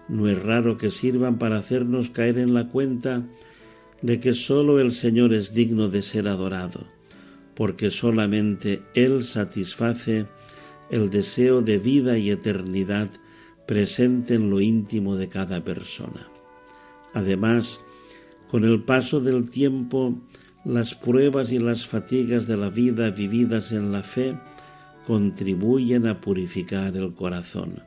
No 0.09 0.27
es 0.27 0.43
raro 0.43 0.79
que 0.79 0.91
sirvan 0.91 1.39
para 1.39 1.59
hacernos 1.59 2.11
caer 2.11 2.39
en 2.39 2.55
la 2.55 2.69
cuenta 2.69 3.25
de 4.03 4.21
que 4.21 4.35
sólo 4.35 4.81
el 4.81 4.93
Señor 4.93 5.35
es 5.35 5.55
digno 5.55 5.89
de 5.89 6.03
ser 6.03 6.29
adorado, 6.29 6.87
porque 7.55 7.91
solamente 7.91 8.83
Él 8.95 9.25
satisface 9.25 10.27
el 10.91 11.11
deseo 11.11 11.61
de 11.61 11.79
vida 11.79 12.19
y 12.19 12.31
eternidad 12.31 13.11
presente 13.67 14.35
en 14.35 14.49
lo 14.49 14.61
íntimo 14.61 15.17
de 15.17 15.29
cada 15.29 15.63
persona. 15.63 16.29
Además, 17.13 17.81
con 18.51 18.65
el 18.65 18.83
paso 18.83 19.21
del 19.21 19.51
tiempo, 19.51 20.19
las 20.65 20.95
pruebas 20.95 21.53
y 21.53 21.59
las 21.59 21.87
fatigas 21.87 22.47
de 22.47 22.57
la 22.57 22.71
vida 22.71 23.11
vividas 23.11 23.73
en 23.73 23.93
la 23.93 24.03
fe 24.03 24.37
contribuyen 25.07 26.07
a 26.07 26.21
purificar 26.21 26.97
el 26.97 27.15
corazón, 27.15 27.83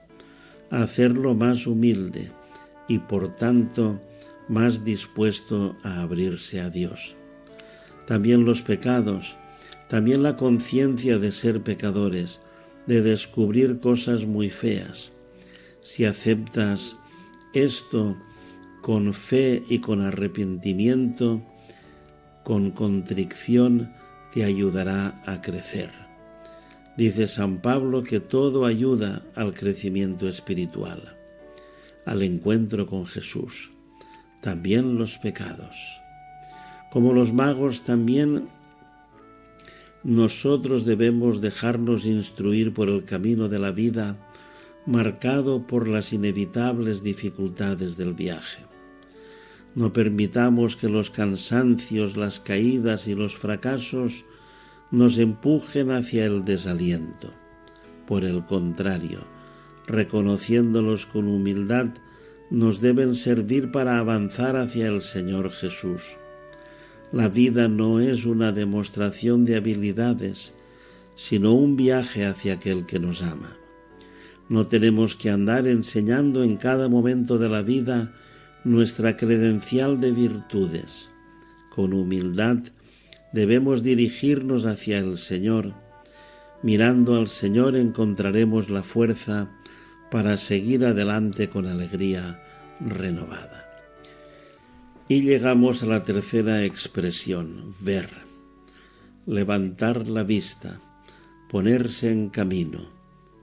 a 0.69 0.83
hacerlo 0.83 1.35
más 1.35 1.67
humilde 1.67 2.31
y 2.87 2.99
por 2.99 3.35
tanto 3.35 4.01
más 4.47 4.83
dispuesto 4.83 5.77
a 5.83 6.01
abrirse 6.01 6.61
a 6.61 6.69
Dios. 6.69 7.15
También 8.07 8.45
los 8.45 8.61
pecados, 8.61 9.37
también 9.87 10.23
la 10.23 10.35
conciencia 10.35 11.19
de 11.19 11.31
ser 11.31 11.61
pecadores, 11.61 12.39
de 12.87 13.01
descubrir 13.01 13.79
cosas 13.79 14.25
muy 14.25 14.49
feas. 14.49 15.11
Si 15.83 16.05
aceptas 16.05 16.97
esto 17.53 18.17
con 18.81 19.13
fe 19.13 19.63
y 19.69 19.79
con 19.79 20.01
arrepentimiento, 20.01 21.41
con 22.43 22.71
contrición, 22.71 23.93
te 24.33 24.43
ayudará 24.43 25.21
a 25.25 25.41
crecer. 25.41 25.91
Dice 26.97 27.27
San 27.27 27.61
Pablo 27.61 28.03
que 28.03 28.19
todo 28.19 28.65
ayuda 28.65 29.23
al 29.35 29.53
crecimiento 29.53 30.27
espiritual, 30.27 31.17
al 32.05 32.21
encuentro 32.21 32.87
con 32.87 33.05
Jesús, 33.05 33.71
también 34.41 34.97
los 34.97 35.17
pecados. 35.17 35.77
Como 36.91 37.13
los 37.13 37.31
magos 37.31 37.83
también 37.83 38.49
nosotros 40.03 40.83
debemos 40.83 41.41
dejarnos 41.41 42.05
instruir 42.05 42.73
por 42.73 42.89
el 42.89 43.05
camino 43.05 43.47
de 43.49 43.59
la 43.59 43.71
vida 43.71 44.17
marcado 44.85 45.67
por 45.67 45.87
las 45.87 46.11
inevitables 46.11 47.03
dificultades 47.03 47.97
del 47.97 48.13
viaje. 48.13 48.70
No 49.75 49.93
permitamos 49.93 50.75
que 50.75 50.89
los 50.89 51.09
cansancios, 51.09 52.17
las 52.17 52.39
caídas 52.39 53.07
y 53.07 53.15
los 53.15 53.37
fracasos 53.37 54.25
nos 54.91 55.17
empujen 55.17 55.91
hacia 55.91 56.25
el 56.25 56.43
desaliento. 56.43 57.29
Por 58.05 58.25
el 58.25 58.45
contrario, 58.45 59.19
reconociéndolos 59.87 61.05
con 61.05 61.27
humildad, 61.27 61.87
nos 62.49 62.81
deben 62.81 63.15
servir 63.15 63.71
para 63.71 63.97
avanzar 63.97 64.57
hacia 64.57 64.87
el 64.87 65.01
Señor 65.01 65.51
Jesús. 65.51 66.17
La 67.13 67.29
vida 67.29 67.69
no 67.69 68.01
es 68.01 68.25
una 68.25 68.51
demostración 68.51 69.45
de 69.45 69.55
habilidades, 69.55 70.51
sino 71.15 71.53
un 71.53 71.77
viaje 71.77 72.25
hacia 72.25 72.53
aquel 72.55 72.85
que 72.85 72.99
nos 72.99 73.21
ama. 73.21 73.55
No 74.49 74.67
tenemos 74.67 75.15
que 75.15 75.29
andar 75.29 75.65
enseñando 75.65 76.43
en 76.43 76.57
cada 76.57 76.89
momento 76.89 77.37
de 77.37 77.47
la 77.47 77.61
vida 77.61 78.13
nuestra 78.63 79.17
credencial 79.17 79.99
de 79.99 80.11
virtudes. 80.11 81.09
Con 81.73 81.93
humildad 81.93 82.57
debemos 83.33 83.83
dirigirnos 83.83 84.65
hacia 84.65 84.99
el 84.99 85.17
Señor. 85.17 85.73
Mirando 86.61 87.15
al 87.15 87.27
Señor 87.27 87.75
encontraremos 87.75 88.69
la 88.69 88.83
fuerza 88.83 89.49
para 90.11 90.37
seguir 90.37 90.85
adelante 90.85 91.49
con 91.49 91.65
alegría 91.65 92.43
renovada. 92.79 93.67
Y 95.07 95.23
llegamos 95.23 95.83
a 95.83 95.87
la 95.87 96.03
tercera 96.03 96.63
expresión, 96.63 97.75
ver, 97.79 98.09
levantar 99.25 100.07
la 100.07 100.23
vista, 100.23 100.79
ponerse 101.49 102.11
en 102.11 102.29
camino, 102.29 102.89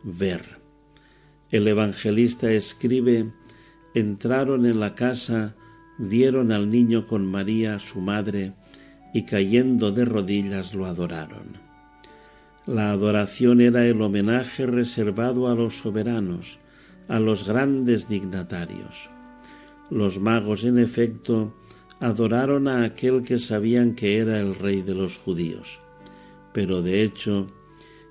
ver. 0.02 0.58
El 1.50 1.66
evangelista 1.66 2.52
escribe 2.52 3.32
entraron 3.94 4.66
en 4.66 4.80
la 4.80 4.94
casa, 4.94 5.54
vieron 5.98 6.52
al 6.52 6.70
niño 6.70 7.06
con 7.06 7.26
María, 7.26 7.78
su 7.78 8.00
madre, 8.00 8.52
y 9.12 9.22
cayendo 9.22 9.90
de 9.90 10.04
rodillas 10.04 10.74
lo 10.74 10.86
adoraron. 10.86 11.58
La 12.66 12.90
adoración 12.90 13.60
era 13.60 13.86
el 13.86 14.00
homenaje 14.02 14.66
reservado 14.66 15.48
a 15.48 15.54
los 15.54 15.78
soberanos, 15.78 16.58
a 17.08 17.18
los 17.18 17.48
grandes 17.48 18.08
dignatarios. 18.08 19.08
Los 19.90 20.20
magos, 20.20 20.64
en 20.64 20.78
efecto, 20.78 21.54
adoraron 21.98 22.68
a 22.68 22.84
aquel 22.84 23.22
que 23.22 23.38
sabían 23.38 23.94
que 23.94 24.18
era 24.18 24.38
el 24.38 24.54
rey 24.54 24.82
de 24.82 24.94
los 24.94 25.16
judíos. 25.16 25.80
Pero 26.52 26.82
de 26.82 27.02
hecho, 27.02 27.50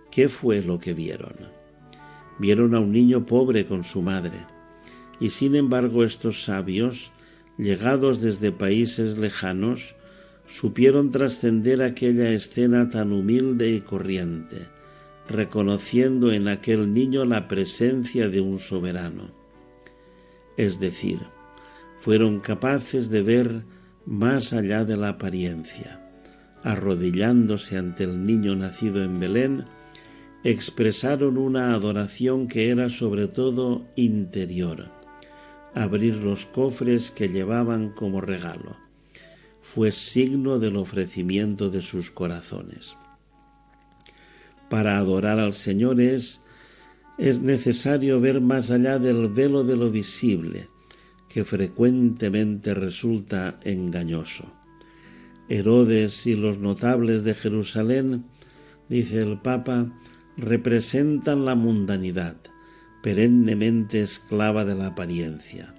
¿qué 0.10 0.28
fue 0.28 0.64
lo 0.64 0.80
que 0.80 0.94
vieron? 0.94 1.36
Vieron 2.40 2.74
a 2.74 2.80
un 2.80 2.92
niño 2.92 3.26
pobre 3.26 3.68
con 3.68 3.84
su 3.84 4.02
madre 4.02 4.57
y 5.20 5.30
sin 5.32 5.56
embargo 5.56 6.04
estos 6.04 6.44
sabios, 6.44 7.12
llegados 7.58 8.22
desde 8.22 8.52
países 8.52 9.18
lejanos, 9.18 9.96
supieron 10.48 11.12
trascender 11.12 11.82
aquella 11.82 12.32
escena 12.32 12.90
tan 12.90 13.12
humilde 13.12 13.72
y 13.72 13.82
corriente, 13.82 14.68
reconociendo 15.28 16.32
en 16.32 16.48
aquel 16.48 16.94
niño 16.94 17.26
la 17.26 17.48
presencia 17.48 18.30
de 18.30 18.42
un 18.42 18.60
soberano. 18.60 19.32
Es 20.56 20.80
decir, 20.80 21.20
fueron 22.00 22.40
capaces 22.40 23.10
de 23.10 23.22
ver 23.24 23.64
más 24.06 24.54
allá 24.54 24.86
de 24.86 24.98
la 24.98 25.10
apariencia. 25.10 26.04
Arrodillándose 26.64 27.78
ante 27.78 28.04
el 28.04 28.26
niño 28.26 28.56
nacido 28.56 29.04
en 29.04 29.20
Belén, 29.20 29.66
expresaron 30.44 31.38
una 31.38 31.74
adoración 31.74 32.48
que 32.48 32.70
era 32.70 32.90
sobre 32.90 33.28
todo 33.28 33.86
interior 33.96 34.97
abrir 35.74 36.16
los 36.16 36.46
cofres 36.46 37.12
que 37.12 37.30
llevaban 37.30 37.90
como 37.90 38.22
regalo. 38.22 38.78
Fue 39.62 39.92
signo 39.92 40.60
del 40.60 40.76
ofrecimiento 40.78 41.70
de 41.70 41.82
sus 41.82 42.10
corazones. 42.12 42.96
Para 44.70 44.98
adorar 44.98 45.40
al 45.40 45.54
Señor 45.54 46.02
es, 46.02 46.42
es 47.18 47.42
necesario 47.42 48.20
ver 48.20 48.42
más 48.42 48.72
allá 48.72 49.00
del 49.00 49.30
velo 49.30 49.64
de 49.64 49.78
lo 49.78 49.92
visible, 49.92 50.68
que 51.30 51.46
frecuentemente 51.46 52.74
resulta 52.74 53.60
engañoso. 53.64 54.52
Herodes 55.50 56.28
y 56.28 56.36
los 56.36 56.60
notables 56.60 57.24
de 57.24 57.34
Jerusalén, 57.34 58.26
dice 58.90 59.22
el 59.22 59.40
Papa, 59.40 59.88
representan 60.36 61.46
la 61.46 61.56
mundanidad 61.56 62.36
perennemente 63.02 64.02
esclava 64.02 64.66
de 64.66 64.76
la 64.76 64.88
apariencia. 64.88 65.74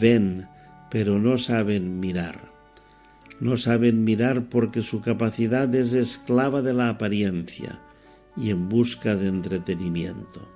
Ven, 0.00 0.48
pero 0.90 1.18
no 1.18 1.38
saben 1.38 2.00
mirar. 2.00 2.48
No 3.40 3.56
saben 3.56 4.04
mirar 4.04 4.48
porque 4.48 4.82
su 4.82 5.00
capacidad 5.00 5.72
es 5.74 5.92
esclava 5.92 6.62
de 6.62 6.74
la 6.74 6.88
apariencia 6.88 7.80
y 8.36 8.50
en 8.50 8.68
busca 8.68 9.16
de 9.16 9.28
entretenimiento. 9.28 10.48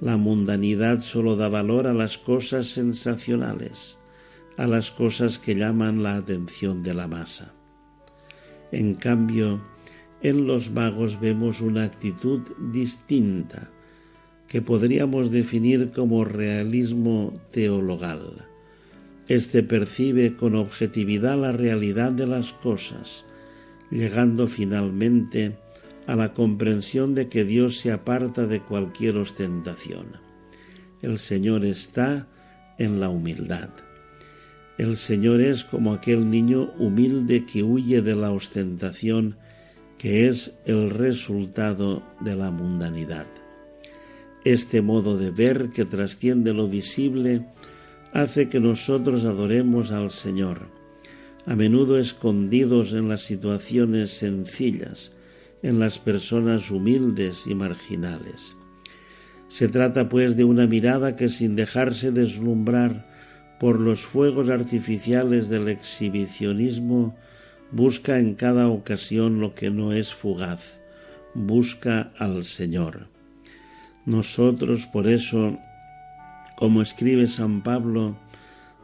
La 0.00 0.16
mundanidad 0.16 1.00
solo 1.00 1.36
da 1.36 1.48
valor 1.48 1.86
a 1.86 1.92
las 1.92 2.18
cosas 2.18 2.68
sensacionales, 2.68 3.98
a 4.56 4.66
las 4.66 4.90
cosas 4.90 5.38
que 5.38 5.54
llaman 5.54 6.02
la 6.02 6.16
atención 6.16 6.82
de 6.82 6.94
la 6.94 7.08
masa. 7.08 7.52
En 8.70 8.94
cambio, 8.94 9.60
en 10.22 10.46
los 10.46 10.70
magos 10.70 11.20
vemos 11.20 11.60
una 11.60 11.84
actitud 11.84 12.40
distinta, 12.72 13.70
que 14.48 14.62
podríamos 14.62 15.30
definir 15.30 15.90
como 15.92 16.24
realismo 16.24 17.38
teologal. 17.50 18.46
Este 19.28 19.62
percibe 19.62 20.36
con 20.36 20.54
objetividad 20.54 21.38
la 21.38 21.52
realidad 21.52 22.12
de 22.12 22.26
las 22.26 22.54
cosas, 22.54 23.24
llegando 23.90 24.48
finalmente 24.48 25.56
a 26.06 26.16
la 26.16 26.32
comprensión 26.32 27.14
de 27.14 27.28
que 27.28 27.44
Dios 27.44 27.76
se 27.76 27.92
aparta 27.92 28.46
de 28.46 28.60
cualquier 28.60 29.18
ostentación. 29.18 30.06
El 31.02 31.18
Señor 31.18 31.66
está 31.66 32.26
en 32.78 33.00
la 33.00 33.10
humildad. 33.10 33.68
El 34.78 34.96
Señor 34.96 35.42
es 35.42 35.64
como 35.64 35.92
aquel 35.92 36.30
niño 36.30 36.72
humilde 36.78 37.44
que 37.44 37.62
huye 37.62 38.00
de 38.00 38.16
la 38.16 38.30
ostentación 38.30 39.36
que 39.98 40.28
es 40.28 40.54
el 40.64 40.90
resultado 40.90 42.02
de 42.20 42.36
la 42.36 42.50
mundanidad. 42.50 43.26
Este 44.44 44.82
modo 44.82 45.18
de 45.18 45.30
ver 45.30 45.70
que 45.70 45.84
trasciende 45.84 46.54
lo 46.54 46.68
visible 46.68 47.46
hace 48.12 48.48
que 48.48 48.60
nosotros 48.60 49.24
adoremos 49.24 49.90
al 49.90 50.10
Señor, 50.10 50.68
a 51.46 51.56
menudo 51.56 51.98
escondidos 51.98 52.92
en 52.92 53.08
las 53.08 53.22
situaciones 53.22 54.10
sencillas, 54.10 55.12
en 55.62 55.78
las 55.78 55.98
personas 55.98 56.70
humildes 56.70 57.46
y 57.46 57.54
marginales. 57.54 58.52
Se 59.48 59.68
trata 59.68 60.08
pues 60.08 60.36
de 60.36 60.44
una 60.44 60.66
mirada 60.66 61.16
que 61.16 61.30
sin 61.30 61.56
dejarse 61.56 62.12
deslumbrar 62.12 63.08
por 63.58 63.80
los 63.80 64.00
fuegos 64.00 64.50
artificiales 64.50 65.48
del 65.48 65.68
exhibicionismo, 65.68 67.16
busca 67.72 68.18
en 68.18 68.34
cada 68.34 68.68
ocasión 68.68 69.40
lo 69.40 69.54
que 69.54 69.70
no 69.70 69.92
es 69.92 70.14
fugaz, 70.14 70.80
busca 71.34 72.12
al 72.18 72.44
Señor. 72.44 73.17
Nosotros 74.08 74.86
por 74.86 75.06
eso, 75.06 75.58
como 76.56 76.80
escribe 76.80 77.28
San 77.28 77.62
Pablo, 77.62 78.16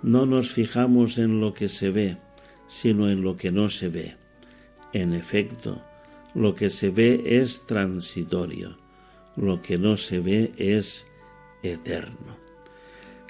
no 0.02 0.26
nos 0.26 0.50
fijamos 0.50 1.16
en 1.16 1.40
lo 1.40 1.54
que 1.54 1.70
se 1.70 1.88
ve, 1.88 2.18
sino 2.68 3.08
en 3.08 3.22
lo 3.22 3.38
que 3.38 3.50
no 3.50 3.70
se 3.70 3.88
ve. 3.88 4.16
En 4.92 5.14
efecto, 5.14 5.82
lo 6.34 6.54
que 6.54 6.68
se 6.68 6.90
ve 6.90 7.22
es 7.24 7.64
transitorio, 7.64 8.76
lo 9.34 9.62
que 9.62 9.78
no 9.78 9.96
se 9.96 10.20
ve 10.20 10.52
es 10.58 11.06
eterno. 11.62 12.36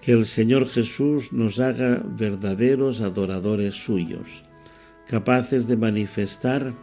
Que 0.03 0.15
el 0.15 0.27
Señor 0.27 0.69
Jesús 0.69 1.33
nos 1.33 1.61
haga 1.61 2.03
verdaderos 2.05 3.03
adoradores 3.03 3.77
suyos, 3.77 4.43
capaces 5.07 5.69
de 5.69 5.77
manifestar 5.77 6.75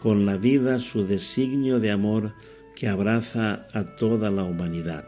con 0.00 0.24
la 0.24 0.38
vida 0.38 0.78
su 0.78 1.06
designio 1.06 1.80
de 1.80 1.90
amor 1.90 2.32
que 2.74 2.88
abraza 2.88 3.66
a 3.72 3.84
toda 3.84 4.30
la 4.30 4.44
humanidad. 4.44 5.04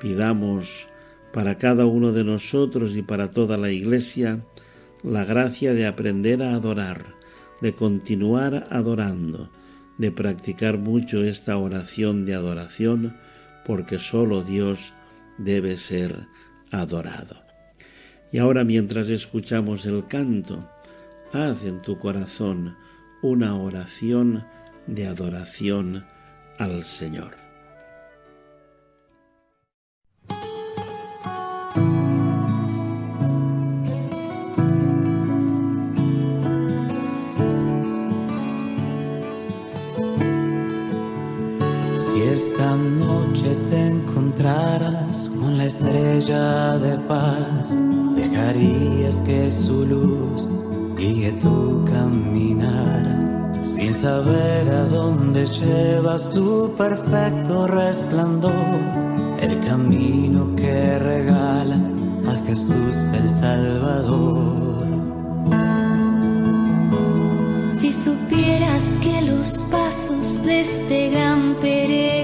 Pidamos 0.00 0.88
para 1.32 1.58
cada 1.58 1.86
uno 1.86 2.12
de 2.12 2.24
nosotros 2.24 2.96
y 2.96 3.02
para 3.02 3.30
toda 3.30 3.56
la 3.56 3.70
Iglesia 3.70 4.44
la 5.02 5.24
gracia 5.24 5.74
de 5.74 5.86
aprender 5.86 6.42
a 6.42 6.54
adorar, 6.54 7.04
de 7.60 7.74
continuar 7.74 8.66
adorando, 8.70 9.50
de 9.98 10.10
practicar 10.10 10.78
mucho 10.78 11.24
esta 11.24 11.56
oración 11.58 12.24
de 12.24 12.34
adoración, 12.34 13.16
porque 13.66 13.98
solo 13.98 14.42
Dios 14.42 14.92
debe 15.38 15.78
ser 15.78 16.26
adorado. 16.70 17.42
Y 18.32 18.38
ahora 18.38 18.64
mientras 18.64 19.08
escuchamos 19.08 19.86
el 19.86 20.06
canto, 20.06 20.68
haz 21.32 21.64
en 21.64 21.82
tu 21.82 21.98
corazón 21.98 22.76
una 23.22 23.56
oración 23.56 24.44
de 24.86 25.06
adoración 25.06 26.06
al 26.60 26.84
Señor. 26.84 27.34
Si 41.98 42.22
esta 42.22 42.76
noche 42.76 43.56
te 43.70 43.86
encontraras 43.86 45.30
con 45.30 45.56
la 45.56 45.64
estrella 45.64 46.78
de 46.78 46.98
paz, 47.08 47.76
dejarías 48.14 49.16
que 49.20 49.50
su 49.50 49.86
luz 49.86 50.46
guíe 50.98 51.32
tu 51.32 51.84
caminar 51.86 53.09
saber 54.00 54.66
a 54.70 54.84
dónde 54.84 55.44
lleva 55.46 56.16
su 56.16 56.72
perfecto 56.78 57.66
resplandor, 57.66 58.80
el 59.42 59.60
camino 59.60 60.56
que 60.56 60.98
regala 60.98 61.76
a 62.26 62.46
Jesús 62.46 62.94
el 63.12 63.28
Salvador. 63.28 64.86
Si 67.78 67.92
supieras 67.92 68.98
que 69.02 69.20
los 69.20 69.62
pasos 69.70 70.44
de 70.44 70.60
este 70.62 71.10
gran 71.10 71.60
peregrinar 71.60 72.19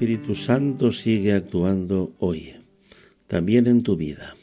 Espíritu 0.00 0.34
Santo 0.34 0.92
sigue 0.92 1.34
actuando 1.34 2.14
hoy, 2.20 2.54
también 3.26 3.66
en 3.66 3.82
tu 3.82 3.96
vida. 3.96 4.34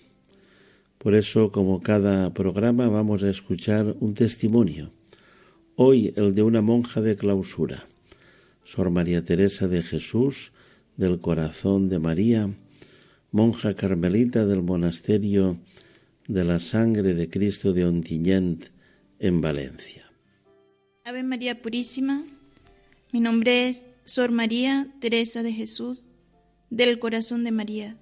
Por 1.00 1.16
eso, 1.16 1.52
como 1.52 1.82
cada 1.82 2.32
programa, 2.32 2.90
vamos 2.90 3.24
a 3.24 3.32
escuchar 3.32 3.96
un 4.00 4.14
testimonio. 4.14 4.92
Hoy 5.76 6.14
el 6.16 6.36
de 6.36 6.44
una 6.44 6.62
monja 6.62 7.02
de 7.02 7.16
clausura, 7.16 7.88
Sor 8.66 8.92
María 8.92 9.24
Teresa 9.24 9.68
de 9.68 9.82
Jesús, 9.82 10.52
del 10.96 11.20
Corazón 11.20 11.90
de 11.90 11.98
María, 11.98 12.54
monja 13.32 13.74
carmelita 13.74 14.46
del 14.46 14.62
monasterio 14.62 15.58
de 16.28 16.44
la 16.44 16.60
Sangre 16.60 17.16
de 17.16 17.32
Cristo 17.32 17.74
de 17.74 17.84
Ontinyent, 17.84 18.66
en 19.18 19.42
Valencia. 19.42 20.06
Ave 21.04 21.24
María 21.24 21.60
Purísima, 21.64 22.24
mi 23.12 23.22
nombre 23.22 23.70
es 23.70 23.88
Sor 24.08 24.32
María 24.32 24.88
Teresa 25.02 25.44
de 25.44 25.52
Jesús, 25.52 26.06
del 26.70 26.98
Corazón 26.98 27.44
de 27.44 27.52
María, 27.52 27.98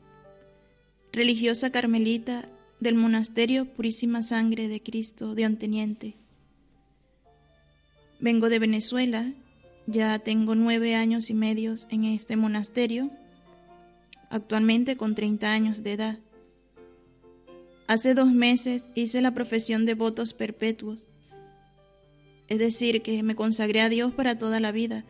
religiosa 1.11 1.71
carmelita 1.71 2.47
del 2.79 2.93
Monasterio 2.93 3.65
Purísima 3.65 4.21
Sangre 4.21 4.67
de 4.67 4.83
Cristo 4.83 5.33
de 5.33 5.47
Onteniente. 5.47 6.13
Vengo 8.19 8.49
de 8.49 8.59
Venezuela, 8.59 9.33
ya 9.87 10.19
tengo 10.19 10.53
nueve 10.53 10.93
años 10.93 11.31
y 11.31 11.33
medio 11.33 11.73
en 11.89 12.03
este 12.03 12.35
monasterio, 12.35 13.09
actualmente 14.29 14.97
con 14.97 15.15
30 15.15 15.51
años 15.51 15.81
de 15.81 15.93
edad. 15.93 16.19
Hace 17.87 18.13
dos 18.13 18.31
meses 18.31 18.85
hice 18.93 19.21
la 19.21 19.33
profesión 19.33 19.87
de 19.87 19.95
votos 19.95 20.33
perpetuos, 20.33 21.03
es 22.47 22.59
decir, 22.59 23.01
que 23.01 23.23
me 23.23 23.33
consagré 23.33 23.81
a 23.81 23.89
Dios 23.89 24.13
para 24.13 24.37
toda 24.37 24.59
la 24.59 24.71
vida, 24.71 25.03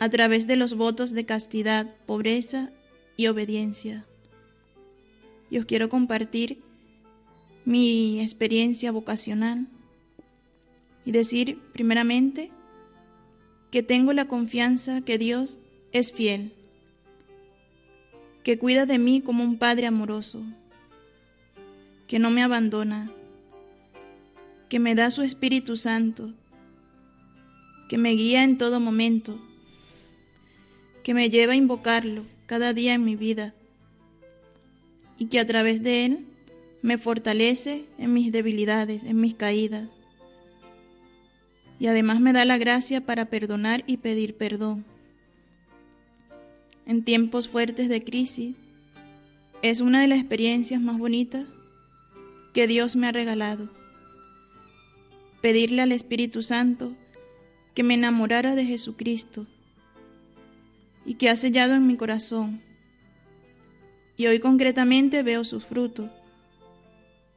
a 0.00 0.08
través 0.08 0.46
de 0.46 0.56
los 0.56 0.74
votos 0.74 1.12
de 1.12 1.26
castidad, 1.26 1.94
pobreza 2.06 2.70
y 3.18 3.26
obediencia. 3.26 4.06
Y 5.50 5.58
os 5.58 5.66
quiero 5.66 5.90
compartir 5.90 6.58
mi 7.66 8.18
experiencia 8.20 8.92
vocacional 8.92 9.66
y 11.04 11.12
decir 11.12 11.60
primeramente 11.74 12.50
que 13.70 13.82
tengo 13.82 14.14
la 14.14 14.26
confianza 14.26 15.02
que 15.02 15.18
Dios 15.18 15.58
es 15.92 16.14
fiel, 16.14 16.54
que 18.42 18.58
cuida 18.58 18.86
de 18.86 18.98
mí 18.98 19.20
como 19.20 19.44
un 19.44 19.58
Padre 19.58 19.86
amoroso, 19.86 20.42
que 22.08 22.18
no 22.18 22.30
me 22.30 22.42
abandona, 22.42 23.12
que 24.70 24.78
me 24.78 24.94
da 24.94 25.10
su 25.10 25.20
Espíritu 25.20 25.76
Santo, 25.76 26.32
que 27.90 27.98
me 27.98 28.12
guía 28.12 28.44
en 28.44 28.56
todo 28.56 28.80
momento, 28.80 29.38
que 31.02 31.14
me 31.14 31.30
lleva 31.30 31.52
a 31.52 31.56
invocarlo 31.56 32.24
cada 32.46 32.72
día 32.72 32.94
en 32.94 33.04
mi 33.04 33.16
vida 33.16 33.54
y 35.18 35.26
que 35.26 35.38
a 35.38 35.46
través 35.46 35.82
de 35.82 36.06
él 36.06 36.26
me 36.82 36.98
fortalece 36.98 37.84
en 37.98 38.12
mis 38.14 38.32
debilidades, 38.32 39.04
en 39.04 39.20
mis 39.20 39.34
caídas. 39.34 39.88
Y 41.78 41.86
además 41.86 42.20
me 42.20 42.32
da 42.32 42.44
la 42.44 42.58
gracia 42.58 43.00
para 43.00 43.26
perdonar 43.26 43.84
y 43.86 43.98
pedir 43.98 44.34
perdón. 44.34 44.84
En 46.86 47.04
tiempos 47.04 47.48
fuertes 47.48 47.88
de 47.88 48.02
crisis, 48.02 48.56
es 49.62 49.80
una 49.80 50.00
de 50.00 50.08
las 50.08 50.18
experiencias 50.18 50.80
más 50.80 50.98
bonitas 50.98 51.46
que 52.54 52.66
Dios 52.66 52.96
me 52.96 53.06
ha 53.06 53.12
regalado. 53.12 53.68
pedirle 55.40 55.80
al 55.80 55.92
Espíritu 55.92 56.42
Santo 56.42 56.92
que 57.74 57.82
me 57.82 57.94
enamorara 57.94 58.54
de 58.54 58.66
Jesucristo 58.66 59.46
y 61.04 61.14
que 61.14 61.28
ha 61.28 61.36
sellado 61.36 61.74
en 61.74 61.86
mi 61.86 61.96
corazón. 61.96 62.60
Y 64.16 64.26
hoy 64.26 64.38
concretamente 64.38 65.22
veo 65.22 65.44
su 65.44 65.60
fruto. 65.60 66.10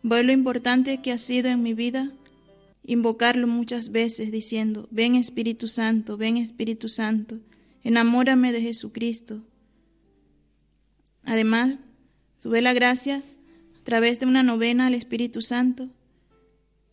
Veo 0.01 0.23
lo 0.23 0.31
importante 0.31 1.01
que 1.01 1.11
ha 1.11 1.17
sido 1.17 1.49
en 1.49 1.63
mi 1.63 1.73
vida 1.73 2.11
invocarlo 2.85 3.47
muchas 3.47 3.91
veces 3.91 4.31
diciendo, 4.31 4.87
ven 4.91 5.15
Espíritu 5.15 5.67
Santo, 5.67 6.17
ven 6.17 6.37
Espíritu 6.37 6.89
Santo, 6.89 7.39
enamórame 7.83 8.51
de 8.51 8.61
Jesucristo. 8.61 9.41
Además, 11.23 11.79
tuve 12.41 12.61
la 12.61 12.73
gracia, 12.73 13.23
a 13.79 13.83
través 13.83 14.19
de 14.19 14.25
una 14.25 14.43
novena 14.43 14.87
al 14.87 14.93
Espíritu 14.93 15.41
Santo, 15.41 15.89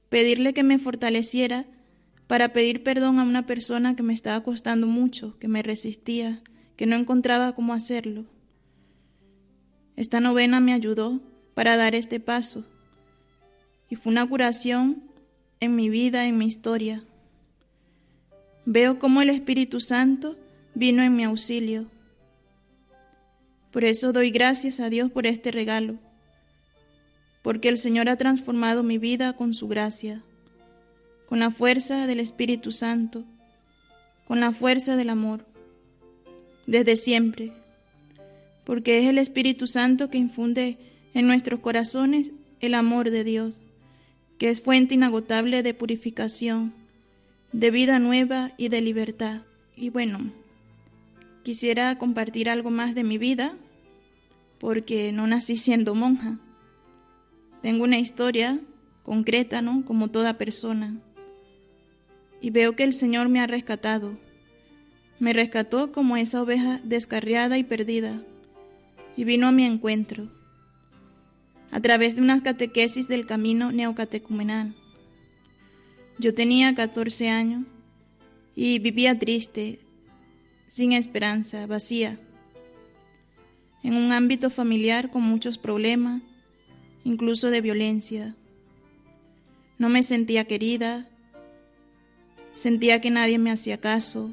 pedirle 0.09 0.54
que 0.54 0.62
me 0.62 0.78
fortaleciera 0.78 1.66
para 2.26 2.52
pedir 2.52 2.83
perdón 2.83 3.18
a 3.18 3.24
una 3.24 3.46
persona 3.46 3.96
que 3.96 4.02
me 4.02 4.14
estaba 4.14 4.42
costando 4.42 4.87
mucho, 4.87 5.37
que 5.38 5.48
me 5.48 5.62
resistía, 5.62 6.42
que 6.81 6.87
no 6.87 6.97
encontraba 6.97 7.55
cómo 7.55 7.75
hacerlo. 7.75 8.25
Esta 9.97 10.19
novena 10.19 10.61
me 10.61 10.73
ayudó 10.73 11.21
para 11.53 11.77
dar 11.77 11.95
este 11.95 12.21
paso 12.21 12.64
y 13.90 13.97
fue 13.97 14.12
una 14.12 14.27
curación 14.27 15.03
en 15.61 15.77
mi 15.77 15.90
vida, 15.90 16.25
en 16.25 16.38
mi 16.38 16.47
historia. 16.47 17.05
Veo 18.64 18.99
cómo 18.99 19.21
el 19.21 19.29
Espíritu 19.29 19.79
Santo 19.79 20.38
vino 20.75 21.03
en 21.03 21.14
mi 21.14 21.25
auxilio. 21.25 21.85
Por 23.73 23.85
eso 23.85 24.14
doy 24.14 24.31
gracias 24.31 24.81
a 24.81 24.88
Dios 24.88 25.11
por 25.11 25.27
este 25.27 25.51
regalo, 25.51 25.99
porque 27.43 27.69
el 27.69 27.77
Señor 27.77 28.09
ha 28.09 28.16
transformado 28.16 28.83
mi 28.83 28.97
vida 28.97 29.35
con 29.35 29.53
su 29.53 29.69
gracia, 29.69 30.23
con 31.27 31.40
la 31.40 31.51
fuerza 31.51 32.07
del 32.07 32.21
Espíritu 32.21 32.73
Santo, 32.73 33.27
con 34.27 34.40
la 34.40 34.53
fuerza 34.53 34.97
del 34.97 35.11
amor, 35.11 35.49
desde 36.70 36.96
siempre, 36.96 37.52
porque 38.64 39.00
es 39.00 39.06
el 39.06 39.18
Espíritu 39.18 39.66
Santo 39.66 40.09
que 40.09 40.18
infunde 40.18 40.78
en 41.12 41.26
nuestros 41.26 41.61
corazones 41.61 42.30
el 42.61 42.74
amor 42.74 43.11
de 43.11 43.24
Dios 43.24 43.61
que 44.40 44.48
es 44.48 44.62
fuente 44.62 44.94
inagotable 44.94 45.62
de 45.62 45.74
purificación, 45.74 46.72
de 47.52 47.70
vida 47.70 47.98
nueva 47.98 48.52
y 48.56 48.70
de 48.70 48.80
libertad. 48.80 49.42
Y 49.76 49.90
bueno, 49.90 50.33
quisiera 51.42 51.98
compartir 51.98 52.48
algo 52.48 52.70
más 52.70 52.94
de 52.94 53.04
mi 53.04 53.18
vida, 53.18 53.52
porque 54.59 55.12
no 55.12 55.26
nací 55.26 55.59
siendo 55.59 55.94
monja. 55.94 56.38
Tengo 57.61 57.85
una 57.85 57.98
historia 57.98 58.59
concreta, 59.02 59.61
¿no? 59.61 59.85
Como 59.85 60.09
toda 60.09 60.38
persona. 60.38 60.96
Y 62.40 62.48
veo 62.48 62.74
que 62.76 62.85
el 62.85 62.94
Señor 62.94 63.28
me 63.28 63.40
ha 63.40 63.46
rescatado. 63.46 64.16
Me 65.20 65.35
rescató 65.35 65.92
como 65.92 66.16
esa 66.16 66.40
oveja 66.40 66.80
descarriada 66.83 67.59
y 67.59 67.62
perdida, 67.62 68.22
y 69.18 69.24
vino 69.24 69.48
a 69.48 69.52
mi 69.52 69.66
encuentro 69.66 70.28
a 71.70 71.80
través 71.80 72.16
de 72.16 72.22
unas 72.22 72.40
catequesis 72.40 73.06
del 73.06 73.26
camino 73.26 73.70
neocatecumenal. 73.70 74.74
Yo 76.18 76.35
tenía 76.35 76.74
14 76.74 77.28
años 77.28 77.66
y 78.56 78.78
vivía 78.78 79.18
triste, 79.18 79.78
sin 80.68 80.92
esperanza, 80.92 81.66
vacía, 81.66 82.18
en 83.83 83.94
un 83.94 84.12
ámbito 84.12 84.48
familiar 84.48 85.11
con 85.11 85.22
muchos 85.22 85.59
problemas, 85.59 86.22
incluso 87.04 87.50
de 87.50 87.61
violencia. 87.61 88.35
No 89.78 89.90
me 89.90 90.02
sentía 90.02 90.44
querida, 90.46 91.06
sentía 92.54 93.02
que 93.02 93.11
nadie 93.11 93.38
me 93.38 93.50
hacía 93.50 93.78
caso 93.78 94.33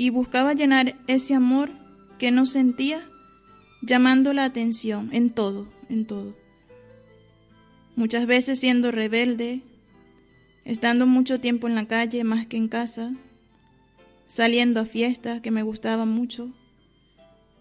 y 0.00 0.08
buscaba 0.08 0.54
llenar 0.54 0.96
ese 1.08 1.34
amor 1.34 1.68
que 2.18 2.30
no 2.30 2.46
sentía 2.46 3.06
llamando 3.82 4.32
la 4.32 4.44
atención 4.44 5.10
en 5.12 5.28
todo, 5.28 5.68
en 5.90 6.06
todo. 6.06 6.34
Muchas 7.96 8.24
veces 8.26 8.58
siendo 8.58 8.92
rebelde, 8.92 9.60
estando 10.64 11.06
mucho 11.06 11.38
tiempo 11.38 11.68
en 11.68 11.74
la 11.74 11.86
calle 11.86 12.24
más 12.24 12.46
que 12.46 12.56
en 12.56 12.68
casa, 12.68 13.12
saliendo 14.26 14.80
a 14.80 14.86
fiestas 14.86 15.42
que 15.42 15.50
me 15.50 15.62
gustaban 15.62 16.08
mucho, 16.08 16.50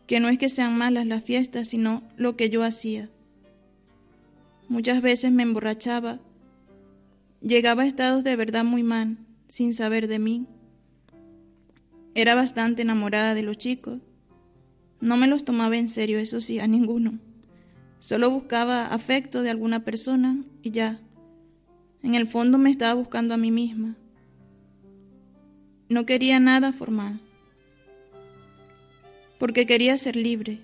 que 0.08 0.22
no 0.22 0.30
es 0.30 0.40
que 0.40 0.48
sean 0.48 0.78
malas 0.78 1.06
las 1.06 1.26
fiestas, 1.26 1.68
sino 1.68 2.04
lo 2.16 2.38
que 2.38 2.50
yo 2.50 2.64
hacía. 2.64 3.10
Muchas 4.70 5.02
veces 5.02 5.34
me 5.34 5.44
emborrachaba, 5.44 6.20
llegaba 7.42 7.84
a 7.84 7.88
estados 7.88 8.24
de 8.24 8.38
verdad 8.38 8.64
muy 8.64 8.84
mal, 8.84 9.18
sin 9.50 9.74
saber 9.74 10.08
de 10.08 10.20
mí. 10.20 10.48
Era 12.20 12.36
bastante 12.36 12.82
enamorada 12.82 13.34
de 13.34 13.44
los 13.44 13.58
chicos, 13.58 14.02
no 15.00 15.16
me 15.16 15.26
los 15.26 15.46
tomaba 15.46 15.78
en 15.78 15.88
serio, 15.88 16.20
eso 16.20 16.42
sí, 16.42 16.60
a 16.60 16.68
ninguno. 16.68 17.18
Solo 18.02 18.30
buscaba 18.30 18.88
afecto 18.88 19.42
de 19.42 19.50
alguna 19.50 19.86
persona 19.86 20.44
y 20.62 20.72
ya. 20.72 21.00
En 22.04 22.16
el 22.16 22.28
fondo 22.28 22.58
me 22.58 22.72
estaba 22.72 22.94
buscando 22.94 23.34
a 23.34 23.38
mí 23.38 23.52
misma. 23.52 23.96
No 25.88 26.06
quería 26.06 26.42
nada 26.42 26.74
formal, 26.74 27.22
porque 29.38 29.66
quería 29.66 29.98
ser 29.98 30.18
libre, 30.18 30.60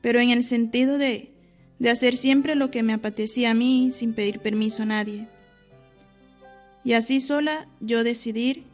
pero 0.00 0.20
en 0.20 0.30
el 0.30 0.42
sentido 0.42 0.96
de, 0.96 1.34
de 1.78 1.90
hacer 1.90 2.16
siempre 2.16 2.54
lo 2.54 2.70
que 2.70 2.82
me 2.82 2.94
apetecía 2.94 3.50
a 3.50 3.54
mí 3.54 3.90
sin 3.92 4.14
pedir 4.14 4.40
permiso 4.40 4.84
a 4.84 4.86
nadie. 4.86 5.28
Y 6.82 6.94
así 6.94 7.20
sola 7.20 7.68
yo 7.80 8.04
decidir 8.04 8.67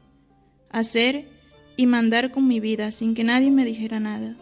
hacer 0.75 1.29
y 1.77 1.87
mandar 1.87 2.33
con 2.33 2.49
mi 2.49 2.59
vida 2.59 2.91
sin 2.91 3.15
que 3.15 3.23
nadie 3.23 3.51
me 3.53 3.65
dijera 3.65 4.01
nada. 4.01 4.37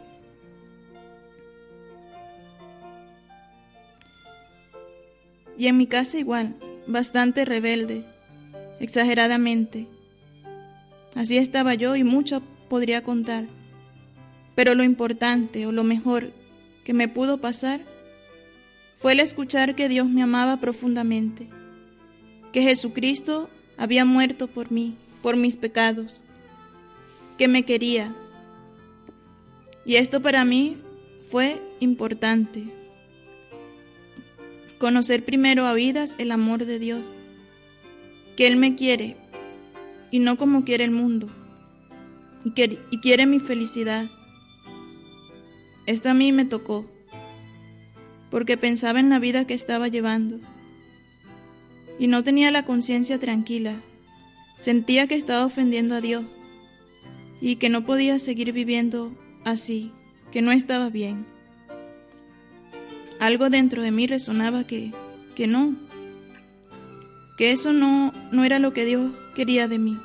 Y 5.59 5.67
en 5.67 5.77
mi 5.77 5.87
casa 5.87 6.19
igual, 6.19 6.57
bastante 6.87 7.45
rebelde, 7.45 8.05
exageradamente. 8.81 9.87
Así 11.15 11.37
estaba 11.37 11.75
yo 11.75 11.95
y 11.97 12.03
mucho 12.03 12.43
podría 12.71 13.05
contar. 13.05 13.45
Pero 14.55 14.75
lo 14.75 14.83
importante 14.83 15.67
o 15.67 15.73
lo 15.73 15.85
mejor 15.85 16.33
que 16.83 16.95
me 16.95 17.09
pudo 17.09 17.43
pasar 17.43 17.83
fue 18.97 19.13
el 19.13 19.21
escuchar 19.21 19.75
que 19.75 19.91
Dios 19.91 20.09
me 20.09 20.23
amaba 20.23 20.61
profundamente, 20.61 21.49
que 22.53 22.63
Jesucristo 22.63 23.51
había 23.77 24.07
muerto 24.07 24.47
por 24.47 24.73
mí, 24.73 24.97
por 25.23 25.37
mis 25.37 25.57
pecados, 25.57 26.19
que 27.43 27.49
me 27.49 27.65
quería. 27.65 28.15
Y 29.85 29.97
esto 29.97 30.23
para 30.23 30.45
mí 30.45 30.77
fue 31.29 31.61
importante. 31.81 32.63
Conocer 34.79 35.25
primero 35.25 35.67
a 35.67 35.75
vidas 35.75 36.15
el 36.19 36.31
amor 36.31 36.67
de 36.67 36.79
Dios, 36.79 37.03
que 38.37 38.47
Él 38.47 38.59
me 38.59 38.77
quiere 38.77 39.17
y 40.13 40.21
no 40.21 40.39
como 40.39 40.65
quiere 40.65 40.85
el 40.85 40.93
mundo, 40.93 41.31
y, 42.45 42.53
quiere 43.01 43.27
mi 43.27 43.41
felicidad. 43.41 44.09
Esto 45.87 46.11
a 46.11 46.15
mí 46.15 46.31
me 46.31 46.45
tocó, 46.45 46.89
porque 48.31 48.57
pensaba 48.57 49.01
en 49.01 49.11
la 49.11 49.19
vida 49.19 49.49
que 49.49 49.55
estaba 49.55 49.89
llevando 49.89 50.39
y 51.99 52.07
no 52.07 52.23
tenía 52.23 52.53
la 52.53 52.65
conciencia 52.65 53.19
tranquila. 53.19 53.75
Sentía 54.57 55.09
que 55.09 55.17
estaba 55.17 55.45
ofendiendo 55.45 55.97
a 55.97 56.01
Dios 56.01 56.25
y 57.43 57.57
que 57.57 57.69
no 57.69 57.85
podía 57.85 58.21
seguir 58.21 58.53
viviendo 58.53 59.13
así, 59.45 59.91
que 60.31 60.43
no 60.43 60.53
estaba 60.53 60.91
bien. 60.91 61.27
Algo 63.19 63.51
dentro 63.51 63.83
de 63.83 63.91
mí 63.91 64.07
resonaba 64.07 64.65
que, 64.65 64.93
que 65.35 65.49
no, 65.49 65.75
que 67.37 67.51
eso 67.51 67.73
no, 67.73 68.15
no 68.31 68.45
era 68.45 68.61
lo 68.61 68.73
que 68.73 68.85
Dios 68.85 69.13
quería 69.35 69.67
de 69.67 69.79
mí. 69.79 69.99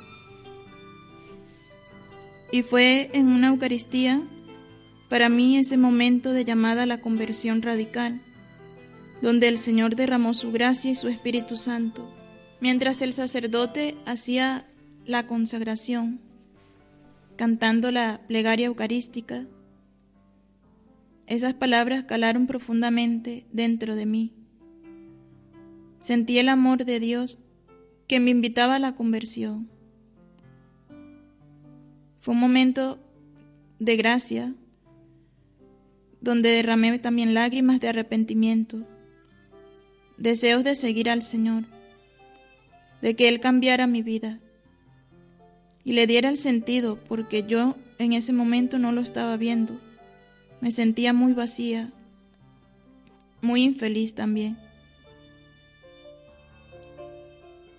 Y 2.52 2.64
fue 2.64 3.12
en 3.14 3.28
una 3.28 3.50
Eucaristía 3.50 4.24
para 5.08 5.30
mí 5.30 5.58
ese 5.58 5.78
momento 5.78 6.34
de 6.34 6.44
llamada 6.44 6.84
a 6.84 6.88
la 6.88 7.02
conversión 7.02 7.62
radical, 7.62 8.20
donde 9.22 9.48
el 9.48 9.60
Señor 9.60 9.96
derramó 9.96 10.34
su 10.34 10.52
gracia 10.52 10.90
y 10.90 10.96
su 10.96 11.08
Espíritu 11.08 11.56
Santo, 11.56 12.12
mientras 12.62 13.04
el 13.04 13.14
sacerdote 13.14 13.96
hacía 14.08 14.66
la 15.06 15.28
consagración 15.28 16.27
cantando 17.38 17.92
la 17.92 18.20
plegaria 18.28 18.66
eucarística, 18.66 19.46
esas 21.28 21.54
palabras 21.54 22.04
calaron 22.04 22.48
profundamente 22.48 23.46
dentro 23.54 23.96
de 23.96 24.06
mí. 24.06 24.34
Sentí 26.00 26.40
el 26.40 26.50
amor 26.50 26.84
de 26.84 27.00
Dios 27.00 27.38
que 28.08 28.20
me 28.20 28.32
invitaba 28.32 28.76
a 28.76 28.80
la 28.80 28.96
conversión. 28.96 29.70
Fue 32.20 32.34
un 32.34 32.40
momento 32.40 33.00
de 33.80 33.96
gracia 33.96 34.56
donde 36.20 36.50
derramé 36.50 36.98
también 37.00 37.34
lágrimas 37.34 37.80
de 37.80 37.90
arrepentimiento, 37.90 38.86
deseos 40.18 40.64
de 40.64 40.76
seguir 40.76 41.10
al 41.10 41.22
Señor, 41.22 41.66
de 43.02 43.16
que 43.16 43.30
Él 43.30 43.40
cambiara 43.40 43.86
mi 43.86 44.02
vida 44.02 44.40
y 45.88 45.94
le 45.94 46.06
diera 46.06 46.28
el 46.28 46.36
sentido, 46.36 47.00
porque 47.08 47.46
yo 47.48 47.78
en 47.98 48.12
ese 48.12 48.34
momento 48.34 48.78
no 48.78 48.92
lo 48.92 49.00
estaba 49.00 49.38
viendo. 49.38 49.80
Me 50.60 50.70
sentía 50.72 51.14
muy 51.14 51.32
vacía, 51.32 51.94
muy 53.42 53.64
infeliz 53.64 54.14
también. 54.14 54.58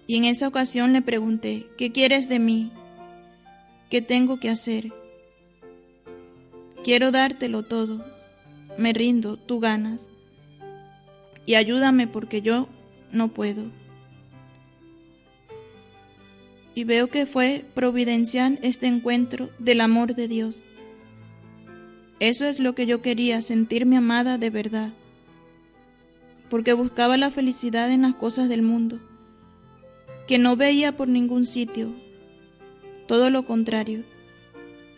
Y 0.06 0.16
en 0.16 0.24
esa 0.24 0.48
ocasión 0.48 0.94
le 0.94 1.02
pregunté, 1.02 1.66
¿qué 1.76 1.92
quieres 1.92 2.30
de 2.30 2.38
mí? 2.38 2.72
¿Qué 3.90 4.00
tengo 4.00 4.40
que 4.40 4.48
hacer? 4.48 4.90
Quiero 6.82 7.10
dártelo 7.10 7.62
todo. 7.62 8.02
Me 8.78 8.94
rindo, 8.94 9.36
tú 9.36 9.60
ganas. 9.60 10.06
Y 11.44 11.56
ayúdame 11.56 12.06
porque 12.06 12.40
yo 12.40 12.70
no 13.12 13.28
puedo. 13.28 13.64
Y 16.78 16.84
veo 16.84 17.08
que 17.08 17.26
fue 17.26 17.64
providencial 17.74 18.60
este 18.62 18.86
encuentro 18.86 19.50
del 19.58 19.80
amor 19.80 20.14
de 20.14 20.28
Dios. 20.28 20.62
Eso 22.20 22.46
es 22.46 22.60
lo 22.60 22.76
que 22.76 22.86
yo 22.86 23.02
quería, 23.02 23.42
sentirme 23.42 23.96
amada 23.96 24.38
de 24.38 24.48
verdad, 24.48 24.92
porque 26.48 26.74
buscaba 26.74 27.16
la 27.16 27.32
felicidad 27.32 27.90
en 27.90 28.02
las 28.02 28.14
cosas 28.14 28.48
del 28.48 28.62
mundo, 28.62 29.00
que 30.28 30.38
no 30.38 30.54
veía 30.54 30.96
por 30.96 31.08
ningún 31.08 31.46
sitio, 31.46 31.92
todo 33.08 33.28
lo 33.28 33.44
contrario. 33.44 34.04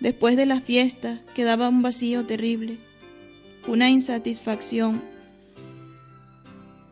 Después 0.01 0.37
de 0.37 0.45
la 0.45 0.61
fiesta 0.61 1.23
quedaba 1.35 1.71
un 1.71 1.81
vacío 1.81 2.27
terrible, 2.27 2.77
una 3.67 3.89
insatisfacción, 3.89 5.01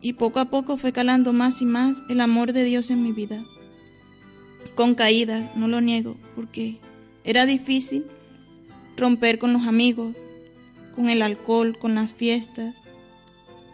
y 0.01 0.13
poco 0.13 0.39
a 0.39 0.45
poco 0.45 0.77
fue 0.77 0.91
calando 0.91 1.31
más 1.31 1.61
y 1.61 1.65
más 1.65 2.01
el 2.09 2.21
amor 2.21 2.53
de 2.53 2.63
Dios 2.63 2.89
en 2.89 3.03
mi 3.03 3.11
vida. 3.11 3.45
Con 4.79 4.95
caídas, 4.95 5.53
no 5.57 5.67
lo 5.67 5.81
niego, 5.81 6.15
porque 6.37 6.77
era 7.25 7.45
difícil 7.45 8.05
romper 8.95 9.37
con 9.37 9.51
los 9.51 9.63
amigos, 9.63 10.15
con 10.95 11.09
el 11.09 11.21
alcohol, 11.21 11.77
con 11.77 11.95
las 11.95 12.13
fiestas 12.13 12.73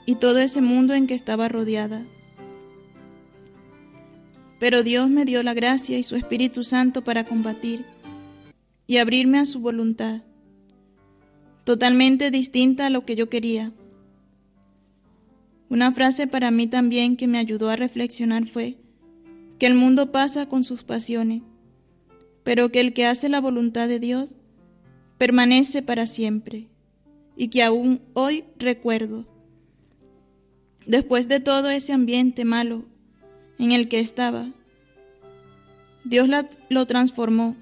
y 0.08 0.16
todo 0.16 0.40
ese 0.40 0.62
mundo 0.62 0.96
en 0.96 1.06
que 1.06 1.14
estaba 1.14 1.48
rodeada. 1.48 2.04
Pero 4.60 4.82
Dios 4.82 5.08
me 5.08 5.26
dio 5.26 5.44
la 5.44 5.54
gracia 5.54 6.00
y 6.00 6.02
su 6.02 6.16
Espíritu 6.16 6.64
Santo 6.64 7.04
para 7.04 7.24
combatir 7.24 7.86
y 8.88 8.98
abrirme 8.98 9.38
a 9.38 9.46
su 9.46 9.60
voluntad, 9.60 10.24
totalmente 11.66 12.32
distinta 12.32 12.88
a 12.88 12.90
lo 12.90 13.06
que 13.06 13.16
yo 13.16 13.30
quería. 13.30 13.74
Una 15.70 15.92
frase 15.92 16.26
para 16.26 16.50
mí 16.50 16.66
también 16.66 17.16
que 17.16 17.28
me 17.28 17.38
ayudó 17.38 17.70
a 17.70 17.76
reflexionar 17.76 18.48
fue 18.48 18.80
que 19.60 19.68
el 19.68 19.74
mundo 19.74 20.12
pasa 20.12 20.48
con 20.48 20.64
sus 20.64 20.84
pasiones, 20.84 21.42
pero 22.44 22.72
que 22.72 22.80
el 22.80 22.94
que 22.94 23.06
hace 23.06 23.30
la 23.30 23.42
voluntad 23.42 23.88
de 23.88 24.00
Dios 24.00 24.32
permanece 25.18 25.82
para 25.82 26.06
siempre 26.06 26.68
y 27.38 27.48
que 27.48 27.64
aún 27.64 28.02
hoy 28.14 28.46
recuerdo. 28.58 29.26
Después 30.86 31.28
de 31.28 31.40
todo 31.40 31.70
ese 31.70 31.94
ambiente 31.94 32.46
malo 32.46 32.86
en 33.58 33.72
el 33.72 33.88
que 33.88 34.00
estaba, 34.00 34.52
Dios 36.04 36.30
lo 36.70 36.86
transformó 36.86 37.56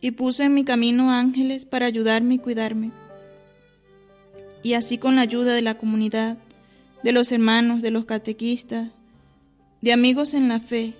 y 0.00 0.10
puso 0.10 0.42
en 0.42 0.54
mi 0.54 0.64
camino 0.64 1.10
ángeles 1.10 1.64
para 1.64 1.86
ayudarme 1.86 2.34
y 2.34 2.38
cuidarme. 2.38 2.90
Y 4.62 4.74
así 4.74 4.98
con 4.98 5.16
la 5.16 5.22
ayuda 5.22 5.54
de 5.54 5.62
la 5.62 5.78
comunidad, 5.78 6.36
de 7.02 7.12
los 7.12 7.32
hermanos, 7.32 7.80
de 7.80 7.90
los 7.90 8.04
catequistas, 8.04 8.90
de 9.80 9.92
amigos 9.92 10.34
en 10.34 10.48
la 10.48 10.60
fe, 10.60 10.94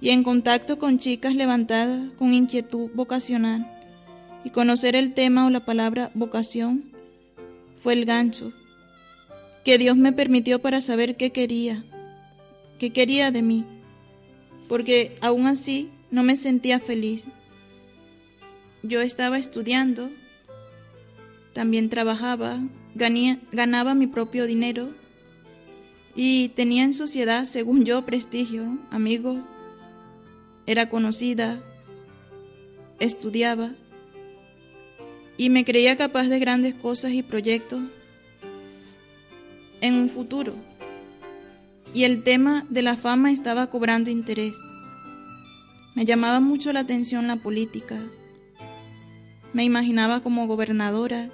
y 0.00 0.10
en 0.10 0.22
contacto 0.22 0.78
con 0.78 0.98
chicas 0.98 1.34
levantadas 1.34 2.00
con 2.18 2.34
inquietud 2.34 2.90
vocacional, 2.94 3.66
y 4.44 4.50
conocer 4.50 4.94
el 4.94 5.14
tema 5.14 5.46
o 5.46 5.50
la 5.50 5.64
palabra 5.64 6.10
vocación 6.14 6.92
fue 7.76 7.94
el 7.94 8.04
gancho 8.04 8.52
que 9.64 9.78
Dios 9.78 9.96
me 9.96 10.12
permitió 10.12 10.60
para 10.60 10.80
saber 10.80 11.16
qué 11.16 11.32
quería, 11.32 11.84
qué 12.78 12.92
quería 12.92 13.32
de 13.32 13.42
mí, 13.42 13.64
porque 14.68 15.16
aún 15.20 15.46
así 15.46 15.90
no 16.10 16.22
me 16.22 16.36
sentía 16.36 16.78
feliz. 16.78 17.26
Yo 18.82 19.00
estaba 19.00 19.38
estudiando, 19.38 20.10
también 21.52 21.88
trabajaba, 21.88 22.60
ganaba 22.94 23.94
mi 23.94 24.06
propio 24.06 24.46
dinero 24.46 24.90
y 26.16 26.48
tenía 26.48 26.82
en 26.82 26.94
sociedad, 26.94 27.44
según 27.44 27.84
yo, 27.84 28.06
prestigio, 28.06 28.78
amigos, 28.90 29.44
era 30.66 30.88
conocida, 30.88 31.62
estudiaba 32.98 33.72
y 35.36 35.50
me 35.50 35.66
creía 35.66 35.96
capaz 35.96 36.24
de 36.24 36.38
grandes 36.38 36.74
cosas 36.74 37.12
y 37.12 37.22
proyectos 37.22 37.82
en 39.82 39.94
un 39.94 40.08
futuro. 40.08 40.54
Y 41.92 42.04
el 42.04 42.22
tema 42.24 42.66
de 42.70 42.82
la 42.82 42.96
fama 42.96 43.30
estaba 43.30 43.68
cobrando 43.68 44.10
interés. 44.10 44.56
Me 45.94 46.06
llamaba 46.06 46.40
mucho 46.40 46.72
la 46.72 46.80
atención 46.80 47.26
la 47.26 47.36
política. 47.36 47.98
Me 49.52 49.64
imaginaba 49.64 50.20
como 50.22 50.46
gobernadora 50.46 51.30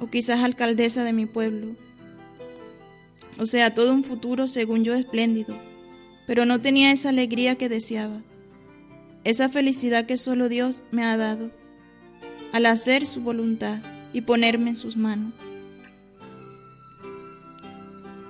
o 0.00 0.08
quizás 0.08 0.40
alcaldesa 0.40 1.04
de 1.04 1.12
mi 1.12 1.26
pueblo. 1.26 1.76
O 3.38 3.46
sea, 3.46 3.74
todo 3.74 3.92
un 3.92 4.02
futuro 4.02 4.46
según 4.48 4.84
yo 4.84 4.94
espléndido, 4.94 5.56
pero 6.26 6.44
no 6.44 6.60
tenía 6.60 6.90
esa 6.90 7.10
alegría 7.10 7.54
que 7.54 7.68
deseaba, 7.68 8.20
esa 9.24 9.48
felicidad 9.48 10.06
que 10.06 10.16
solo 10.16 10.48
Dios 10.48 10.82
me 10.90 11.04
ha 11.04 11.16
dado 11.16 11.50
al 12.52 12.66
hacer 12.66 13.06
su 13.06 13.20
voluntad 13.20 13.78
y 14.12 14.22
ponerme 14.22 14.70
en 14.70 14.76
sus 14.76 14.96
manos. 14.96 15.32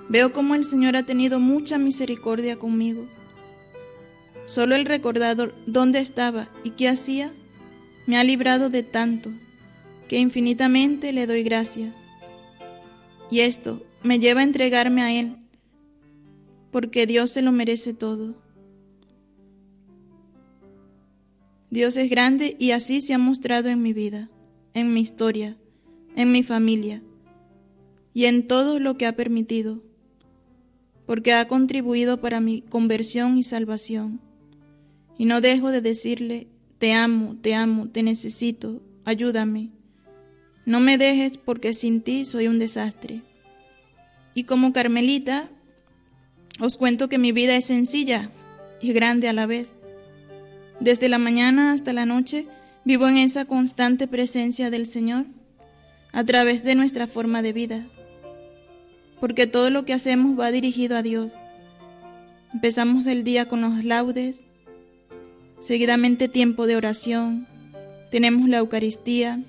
Veo 0.09 0.33
cómo 0.33 0.55
el 0.55 0.63
Señor 0.63 0.95
ha 0.95 1.03
tenido 1.03 1.39
mucha 1.39 1.77
misericordia 1.77 2.57
conmigo. 2.57 3.07
Solo 4.45 4.75
el 4.75 4.85
recordado 4.85 5.53
dónde 5.67 5.99
estaba 5.99 6.49
y 6.63 6.71
qué 6.71 6.89
hacía 6.89 7.31
me 8.07 8.17
ha 8.17 8.23
librado 8.23 8.69
de 8.69 8.81
tanto 8.81 9.31
que 10.07 10.17
infinitamente 10.17 11.13
le 11.13 11.27
doy 11.27 11.43
gracias. 11.43 11.93
Y 13.29 13.41
esto 13.41 13.83
me 14.03 14.19
lleva 14.19 14.41
a 14.41 14.43
entregarme 14.43 15.01
a 15.01 15.13
Él, 15.13 15.37
porque 16.71 17.05
Dios 17.05 17.31
se 17.31 17.41
lo 17.41 17.51
merece 17.51 17.93
todo. 17.93 18.35
Dios 21.71 21.97
es 21.97 22.09
grande 22.09 22.55
y 22.59 22.71
así 22.71 23.01
se 23.01 23.13
ha 23.13 23.17
mostrado 23.17 23.69
en 23.69 23.81
mi 23.81 23.93
vida, 23.93 24.29
en 24.73 24.93
mi 24.93 25.01
historia, 25.01 25.57
en 26.15 26.31
mi 26.31 26.41
familia 26.41 27.03
y 28.13 28.25
en 28.25 28.47
todo 28.47 28.79
lo 28.79 28.97
que 28.97 29.05
ha 29.05 29.15
permitido, 29.15 29.83
porque 31.05 31.33
ha 31.33 31.47
contribuido 31.47 32.21
para 32.21 32.39
mi 32.39 32.61
conversión 32.61 33.37
y 33.37 33.43
salvación. 33.43 34.19
Y 35.17 35.25
no 35.25 35.41
dejo 35.41 35.69
de 35.69 35.81
decirle, 35.81 36.47
te 36.79 36.93
amo, 36.93 37.37
te 37.41 37.53
amo, 37.53 37.89
te 37.89 38.03
necesito, 38.03 38.81
ayúdame. 39.05 39.69
No 40.65 40.79
me 40.79 40.97
dejes 40.97 41.37
porque 41.37 41.73
sin 41.73 42.01
ti 42.01 42.25
soy 42.25 42.47
un 42.47 42.57
desastre. 42.57 43.21
Y 44.39 44.45
como 44.45 44.71
Carmelita, 44.71 45.49
os 46.61 46.77
cuento 46.77 47.09
que 47.09 47.17
mi 47.17 47.33
vida 47.33 47.57
es 47.57 47.65
sencilla 47.65 48.31
y 48.79 48.93
grande 48.93 49.27
a 49.27 49.33
la 49.33 49.45
vez. 49.45 49.67
Desde 50.79 51.09
la 51.09 51.17
mañana 51.17 51.73
hasta 51.73 51.91
la 51.91 52.05
noche 52.05 52.47
vivo 52.85 53.09
en 53.09 53.17
esa 53.17 53.43
constante 53.43 54.07
presencia 54.07 54.69
del 54.69 54.87
Señor 54.87 55.25
a 56.13 56.23
través 56.23 56.63
de 56.63 56.75
nuestra 56.75 57.05
forma 57.05 57.41
de 57.41 57.51
vida, 57.51 57.85
porque 59.19 59.45
todo 59.45 59.69
lo 59.71 59.83
que 59.83 59.91
hacemos 59.91 60.39
va 60.39 60.51
dirigido 60.51 60.95
a 60.95 61.03
Dios. 61.03 61.33
Empezamos 62.53 63.07
el 63.07 63.25
día 63.25 63.49
con 63.49 63.59
los 63.59 63.83
laudes, 63.83 64.45
seguidamente 65.59 66.29
tiempo 66.29 66.65
de 66.65 66.77
oración, 66.77 67.45
tenemos 68.09 68.47
la 68.47 68.59
Eucaristía, 68.59 69.43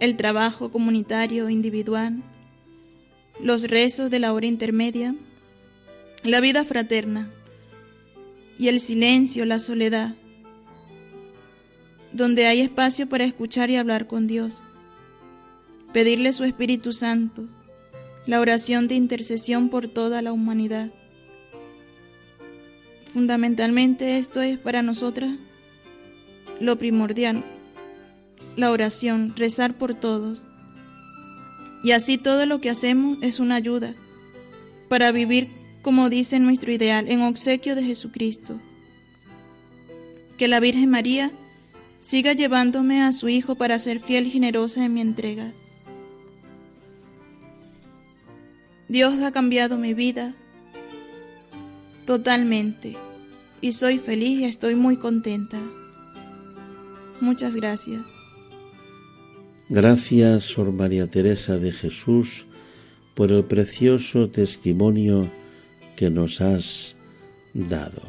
el 0.00 0.16
trabajo 0.16 0.70
comunitario 0.70 1.50
individual, 1.50 2.22
los 3.42 3.64
rezos 3.64 4.10
de 4.10 4.18
la 4.18 4.32
hora 4.32 4.46
intermedia, 4.46 5.14
la 6.22 6.40
vida 6.40 6.64
fraterna 6.64 7.30
y 8.58 8.68
el 8.68 8.80
silencio, 8.80 9.44
la 9.46 9.58
soledad, 9.58 10.14
donde 12.12 12.46
hay 12.46 12.60
espacio 12.60 13.08
para 13.08 13.24
escuchar 13.24 13.70
y 13.70 13.76
hablar 13.76 14.06
con 14.06 14.26
Dios, 14.26 14.58
pedirle 15.92 16.32
su 16.32 16.44
Espíritu 16.44 16.92
Santo, 16.92 17.44
la 18.26 18.40
oración 18.40 18.88
de 18.88 18.96
intercesión 18.96 19.70
por 19.70 19.88
toda 19.88 20.20
la 20.20 20.32
humanidad. 20.32 20.90
Fundamentalmente 23.12 24.18
esto 24.18 24.40
es 24.40 24.58
para 24.58 24.82
nosotras 24.82 25.38
lo 26.60 26.78
primordial, 26.78 27.42
la 28.56 28.70
oración, 28.70 29.32
rezar 29.36 29.78
por 29.78 29.94
todos. 29.94 30.44
Y 31.82 31.92
así 31.92 32.18
todo 32.18 32.46
lo 32.46 32.60
que 32.60 32.70
hacemos 32.70 33.18
es 33.22 33.40
una 33.40 33.56
ayuda 33.56 33.94
para 34.88 35.12
vivir 35.12 35.60
como 35.82 36.10
dice 36.10 36.38
nuestro 36.38 36.72
ideal, 36.72 37.08
en 37.08 37.22
obsequio 37.22 37.74
de 37.74 37.84
Jesucristo. 37.84 38.60
Que 40.36 40.48
la 40.48 40.60
Virgen 40.60 40.90
María 40.90 41.30
siga 42.00 42.32
llevándome 42.32 43.02
a 43.02 43.12
su 43.12 43.28
Hijo 43.28 43.54
para 43.54 43.78
ser 43.78 44.00
fiel 44.00 44.26
y 44.26 44.30
generosa 44.30 44.84
en 44.84 44.94
mi 44.94 45.00
entrega. 45.00 45.52
Dios 48.88 49.22
ha 49.22 49.30
cambiado 49.30 49.76
mi 49.76 49.94
vida 49.94 50.34
totalmente 52.06 52.96
y 53.60 53.72
soy 53.72 53.98
feliz 53.98 54.40
y 54.40 54.44
estoy 54.44 54.74
muy 54.74 54.96
contenta. 54.96 55.60
Muchas 57.20 57.54
gracias. 57.54 58.00
Gracias, 59.72 60.46
Sor 60.46 60.72
María 60.72 61.06
Teresa 61.06 61.56
de 61.56 61.70
Jesús, 61.70 62.44
por 63.14 63.30
el 63.30 63.44
precioso 63.44 64.28
testimonio 64.28 65.30
que 65.94 66.10
nos 66.10 66.40
has 66.40 66.96
dado. 67.54 68.02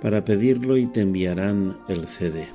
para 0.00 0.24
pedirlo 0.24 0.76
y 0.76 0.86
te 0.86 1.00
enviarán 1.00 1.76
el 1.88 2.06
CD. 2.06 2.46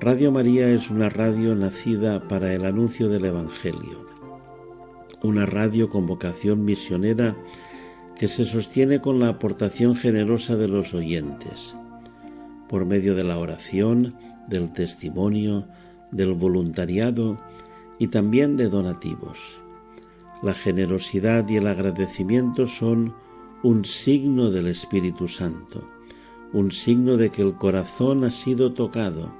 Radio 0.00 0.32
María 0.32 0.68
es 0.68 0.90
una 0.90 1.08
radio 1.08 1.54
nacida 1.54 2.28
para 2.28 2.52
el 2.52 2.66
anuncio 2.66 3.08
del 3.08 3.24
Evangelio, 3.24 4.06
una 5.22 5.46
radio 5.46 5.88
con 5.88 6.04
vocación 6.06 6.62
misionera 6.64 7.36
que 8.18 8.28
se 8.28 8.44
sostiene 8.44 9.00
con 9.00 9.18
la 9.18 9.28
aportación 9.28 9.96
generosa 9.96 10.56
de 10.56 10.68
los 10.68 10.92
oyentes, 10.92 11.74
por 12.68 12.84
medio 12.84 13.14
de 13.14 13.24
la 13.24 13.38
oración, 13.38 14.14
del 14.52 14.72
testimonio, 14.72 15.66
del 16.12 16.34
voluntariado 16.34 17.38
y 17.98 18.08
también 18.08 18.56
de 18.56 18.68
donativos. 18.68 19.58
La 20.42 20.52
generosidad 20.52 21.48
y 21.48 21.56
el 21.56 21.66
agradecimiento 21.66 22.66
son 22.66 23.14
un 23.62 23.84
signo 23.84 24.50
del 24.50 24.66
Espíritu 24.68 25.26
Santo, 25.26 25.88
un 26.52 26.70
signo 26.70 27.16
de 27.16 27.30
que 27.30 27.42
el 27.42 27.54
corazón 27.54 28.24
ha 28.24 28.30
sido 28.30 28.74
tocado 28.74 29.32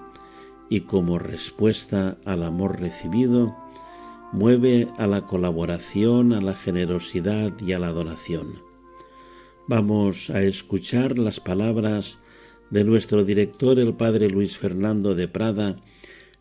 y 0.70 0.80
como 0.80 1.18
respuesta 1.18 2.16
al 2.24 2.42
amor 2.42 2.80
recibido, 2.80 3.54
mueve 4.32 4.88
a 4.96 5.06
la 5.06 5.26
colaboración, 5.26 6.32
a 6.32 6.40
la 6.40 6.54
generosidad 6.54 7.52
y 7.60 7.74
a 7.74 7.78
la 7.78 7.92
donación. 7.92 8.62
Vamos 9.68 10.30
a 10.30 10.40
escuchar 10.40 11.18
las 11.18 11.40
palabras 11.40 12.18
de 12.72 12.84
nuestro 12.84 13.22
director, 13.24 13.78
el 13.78 13.94
padre 13.94 14.30
Luis 14.30 14.56
Fernando 14.56 15.14
de 15.14 15.28
Prada, 15.28 15.76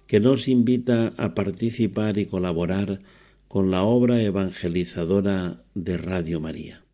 que 0.08 0.22
nos 0.22 0.48
invita 0.48 1.12
a 1.18 1.36
participar 1.36 2.18
y 2.18 2.26
colaborar 2.26 3.02
con 3.50 3.70
la 3.70 3.84
obra 3.84 4.22
evangelizadora 4.22 5.58
de 5.76 5.98
Radio 5.98 6.40
María. 6.40 6.86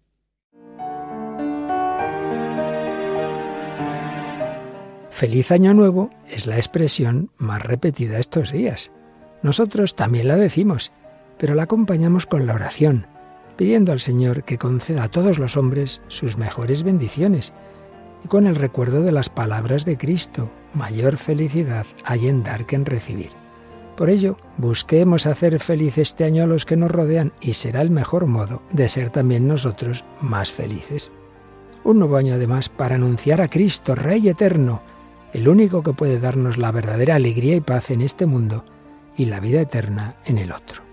Feliz 5.12 5.52
Año 5.52 5.76
Nuevo 5.76 6.10
es 6.28 6.48
la 6.48 6.58
expresión 6.58 7.30
más 7.38 7.62
repetida 7.62 8.18
estos 8.18 8.52
días. 8.52 8.92
Nosotros 9.44 9.96
también 9.96 10.28
la 10.28 10.38
decimos, 10.38 10.92
pero 11.38 11.54
la 11.54 11.64
acompañamos 11.64 12.26
con 12.26 12.48
la 12.48 12.56
oración, 12.56 13.06
pidiendo 13.56 13.92
al 13.92 14.00
Señor 14.00 14.46
que 14.46 14.58
conceda 14.58 15.04
a 15.04 15.12
todos 15.12 15.38
los 15.38 15.58
hombres 15.58 16.02
sus 16.08 16.38
mejores 16.38 16.82
bendiciones 16.82 17.54
y 18.24 18.28
con 18.28 18.48
el 18.48 18.56
recuerdo 18.56 19.02
de 19.02 19.12
las 19.12 19.30
palabras 19.30 19.86
de 19.86 19.98
Cristo, 19.98 20.50
mayor 20.74 21.18
felicidad 21.18 21.86
hay 22.04 22.28
en 22.28 22.44
dar 22.44 22.66
que 22.66 22.76
en 22.76 22.86
recibir. 22.86 23.32
Por 23.98 24.12
ello, 24.12 24.38
busquemos 24.58 25.26
hacer 25.26 25.60
feliz 25.60 25.98
este 25.98 26.24
año 26.24 26.44
a 26.44 26.48
los 26.48 26.66
que 26.66 26.78
nos 26.78 26.92
rodean 26.92 27.34
y 27.42 27.54
será 27.54 27.82
el 27.82 27.90
mejor 27.90 28.28
modo 28.28 28.62
de 28.72 28.90
ser 28.90 29.10
también 29.10 29.48
nosotros 29.48 30.06
más 30.22 30.52
felices. 30.52 31.12
Un 31.84 32.00
nuevo 32.00 32.18
año 32.18 32.36
además 32.36 32.70
para 32.70 32.96
anunciar 32.96 33.42
a 33.42 33.50
Cristo, 33.50 33.96
Rey 33.96 34.30
eterno, 34.30 34.82
el 35.34 35.48
único 35.48 35.82
que 35.82 35.94
puede 35.94 36.20
darnos 36.20 36.58
la 36.58 36.72
verdadera 36.72 37.16
alegría 37.16 37.56
y 37.56 37.62
paz 37.62 37.90
en 37.90 38.02
este 38.02 38.26
mundo 38.28 38.66
y 39.18 39.26
la 39.26 39.40
vida 39.40 39.62
eterna 39.62 40.16
en 40.26 40.38
el 40.38 40.52
otro. 40.52 40.84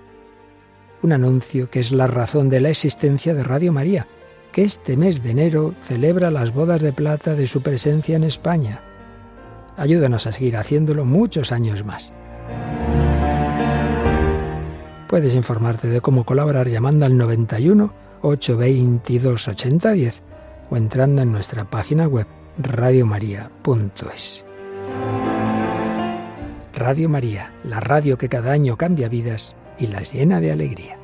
Un 1.03 1.13
anuncio 1.13 1.69
que 1.69 1.81
es 1.81 1.93
la 1.93 2.07
razón 2.07 2.49
de 2.49 2.61
la 2.61 2.71
existencia 2.71 3.35
de 3.35 3.45
Radio 3.45 3.71
María, 3.71 4.07
que 4.55 4.63
este 4.63 4.97
mes 4.97 5.21
de 5.21 5.33
enero 5.33 5.75
celebra 5.83 6.31
las 6.31 6.55
bodas 6.55 6.81
de 6.81 6.93
plata 6.93 7.35
de 7.35 7.49
su 7.49 7.61
presencia 7.61 8.15
en 8.15 8.23
España. 8.23 8.83
Ayúdanos 9.77 10.29
a 10.29 10.33
seguir 10.33 10.57
haciéndolo 10.57 11.05
muchos 11.05 11.51
años 11.51 11.85
más. 11.85 12.13
Puedes 15.09 15.35
informarte 15.35 15.89
de 15.89 16.01
cómo 16.01 16.23
colaborar 16.23 16.69
llamando 16.69 17.05
al 17.05 17.19
91 17.19 17.93
822 18.23 19.49
8010 19.49 20.23
o 20.71 20.77
entrando 20.77 21.23
en 21.23 21.33
nuestra 21.33 21.65
página 21.65 22.07
web 22.07 22.29
radiomaria.es. 22.57 24.47
Radio 26.75 27.09
María, 27.09 27.53
la 27.65 27.81
radio 27.81 28.17
que 28.17 28.29
cada 28.29 28.53
año 28.53 28.77
cambia 28.77 29.09
vidas 29.09 29.57
y 29.79 29.89
las 29.89 30.13
llena 30.13 30.41
de 30.41 30.53
alegría. 30.53 31.04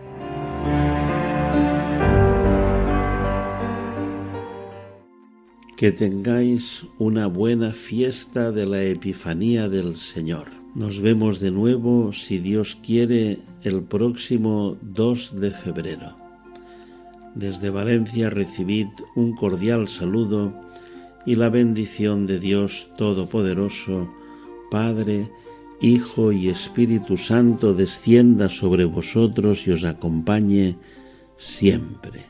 Que 5.80 5.92
tengáis 5.92 6.84
una 6.98 7.26
buena 7.26 7.72
fiesta 7.72 8.52
de 8.52 8.66
la 8.66 8.82
Epifanía 8.82 9.70
del 9.70 9.96
Señor. 9.96 10.48
Nos 10.74 11.00
vemos 11.00 11.40
de 11.40 11.50
nuevo, 11.50 12.12
si 12.12 12.38
Dios 12.38 12.76
quiere, 12.84 13.38
el 13.62 13.82
próximo 13.84 14.76
2 14.82 15.40
de 15.40 15.50
febrero. 15.50 16.18
Desde 17.34 17.70
Valencia 17.70 18.28
recibid 18.28 18.88
un 19.16 19.34
cordial 19.34 19.88
saludo 19.88 20.52
y 21.24 21.36
la 21.36 21.48
bendición 21.48 22.26
de 22.26 22.38
Dios 22.40 22.88
Todopoderoso, 22.98 24.12
Padre, 24.70 25.30
Hijo 25.80 26.30
y 26.30 26.50
Espíritu 26.50 27.16
Santo 27.16 27.72
descienda 27.72 28.50
sobre 28.50 28.84
vosotros 28.84 29.66
y 29.66 29.70
os 29.70 29.84
acompañe 29.84 30.76
siempre. 31.38 32.29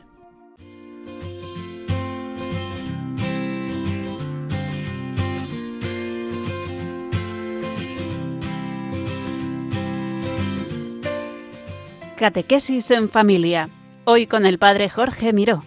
Catequesis 12.21 12.91
en 12.91 13.09
familia. 13.09 13.67
Hoy 14.03 14.27
con 14.27 14.45
el 14.45 14.59
Padre 14.59 14.89
Jorge 14.89 15.33
Miró. 15.33 15.63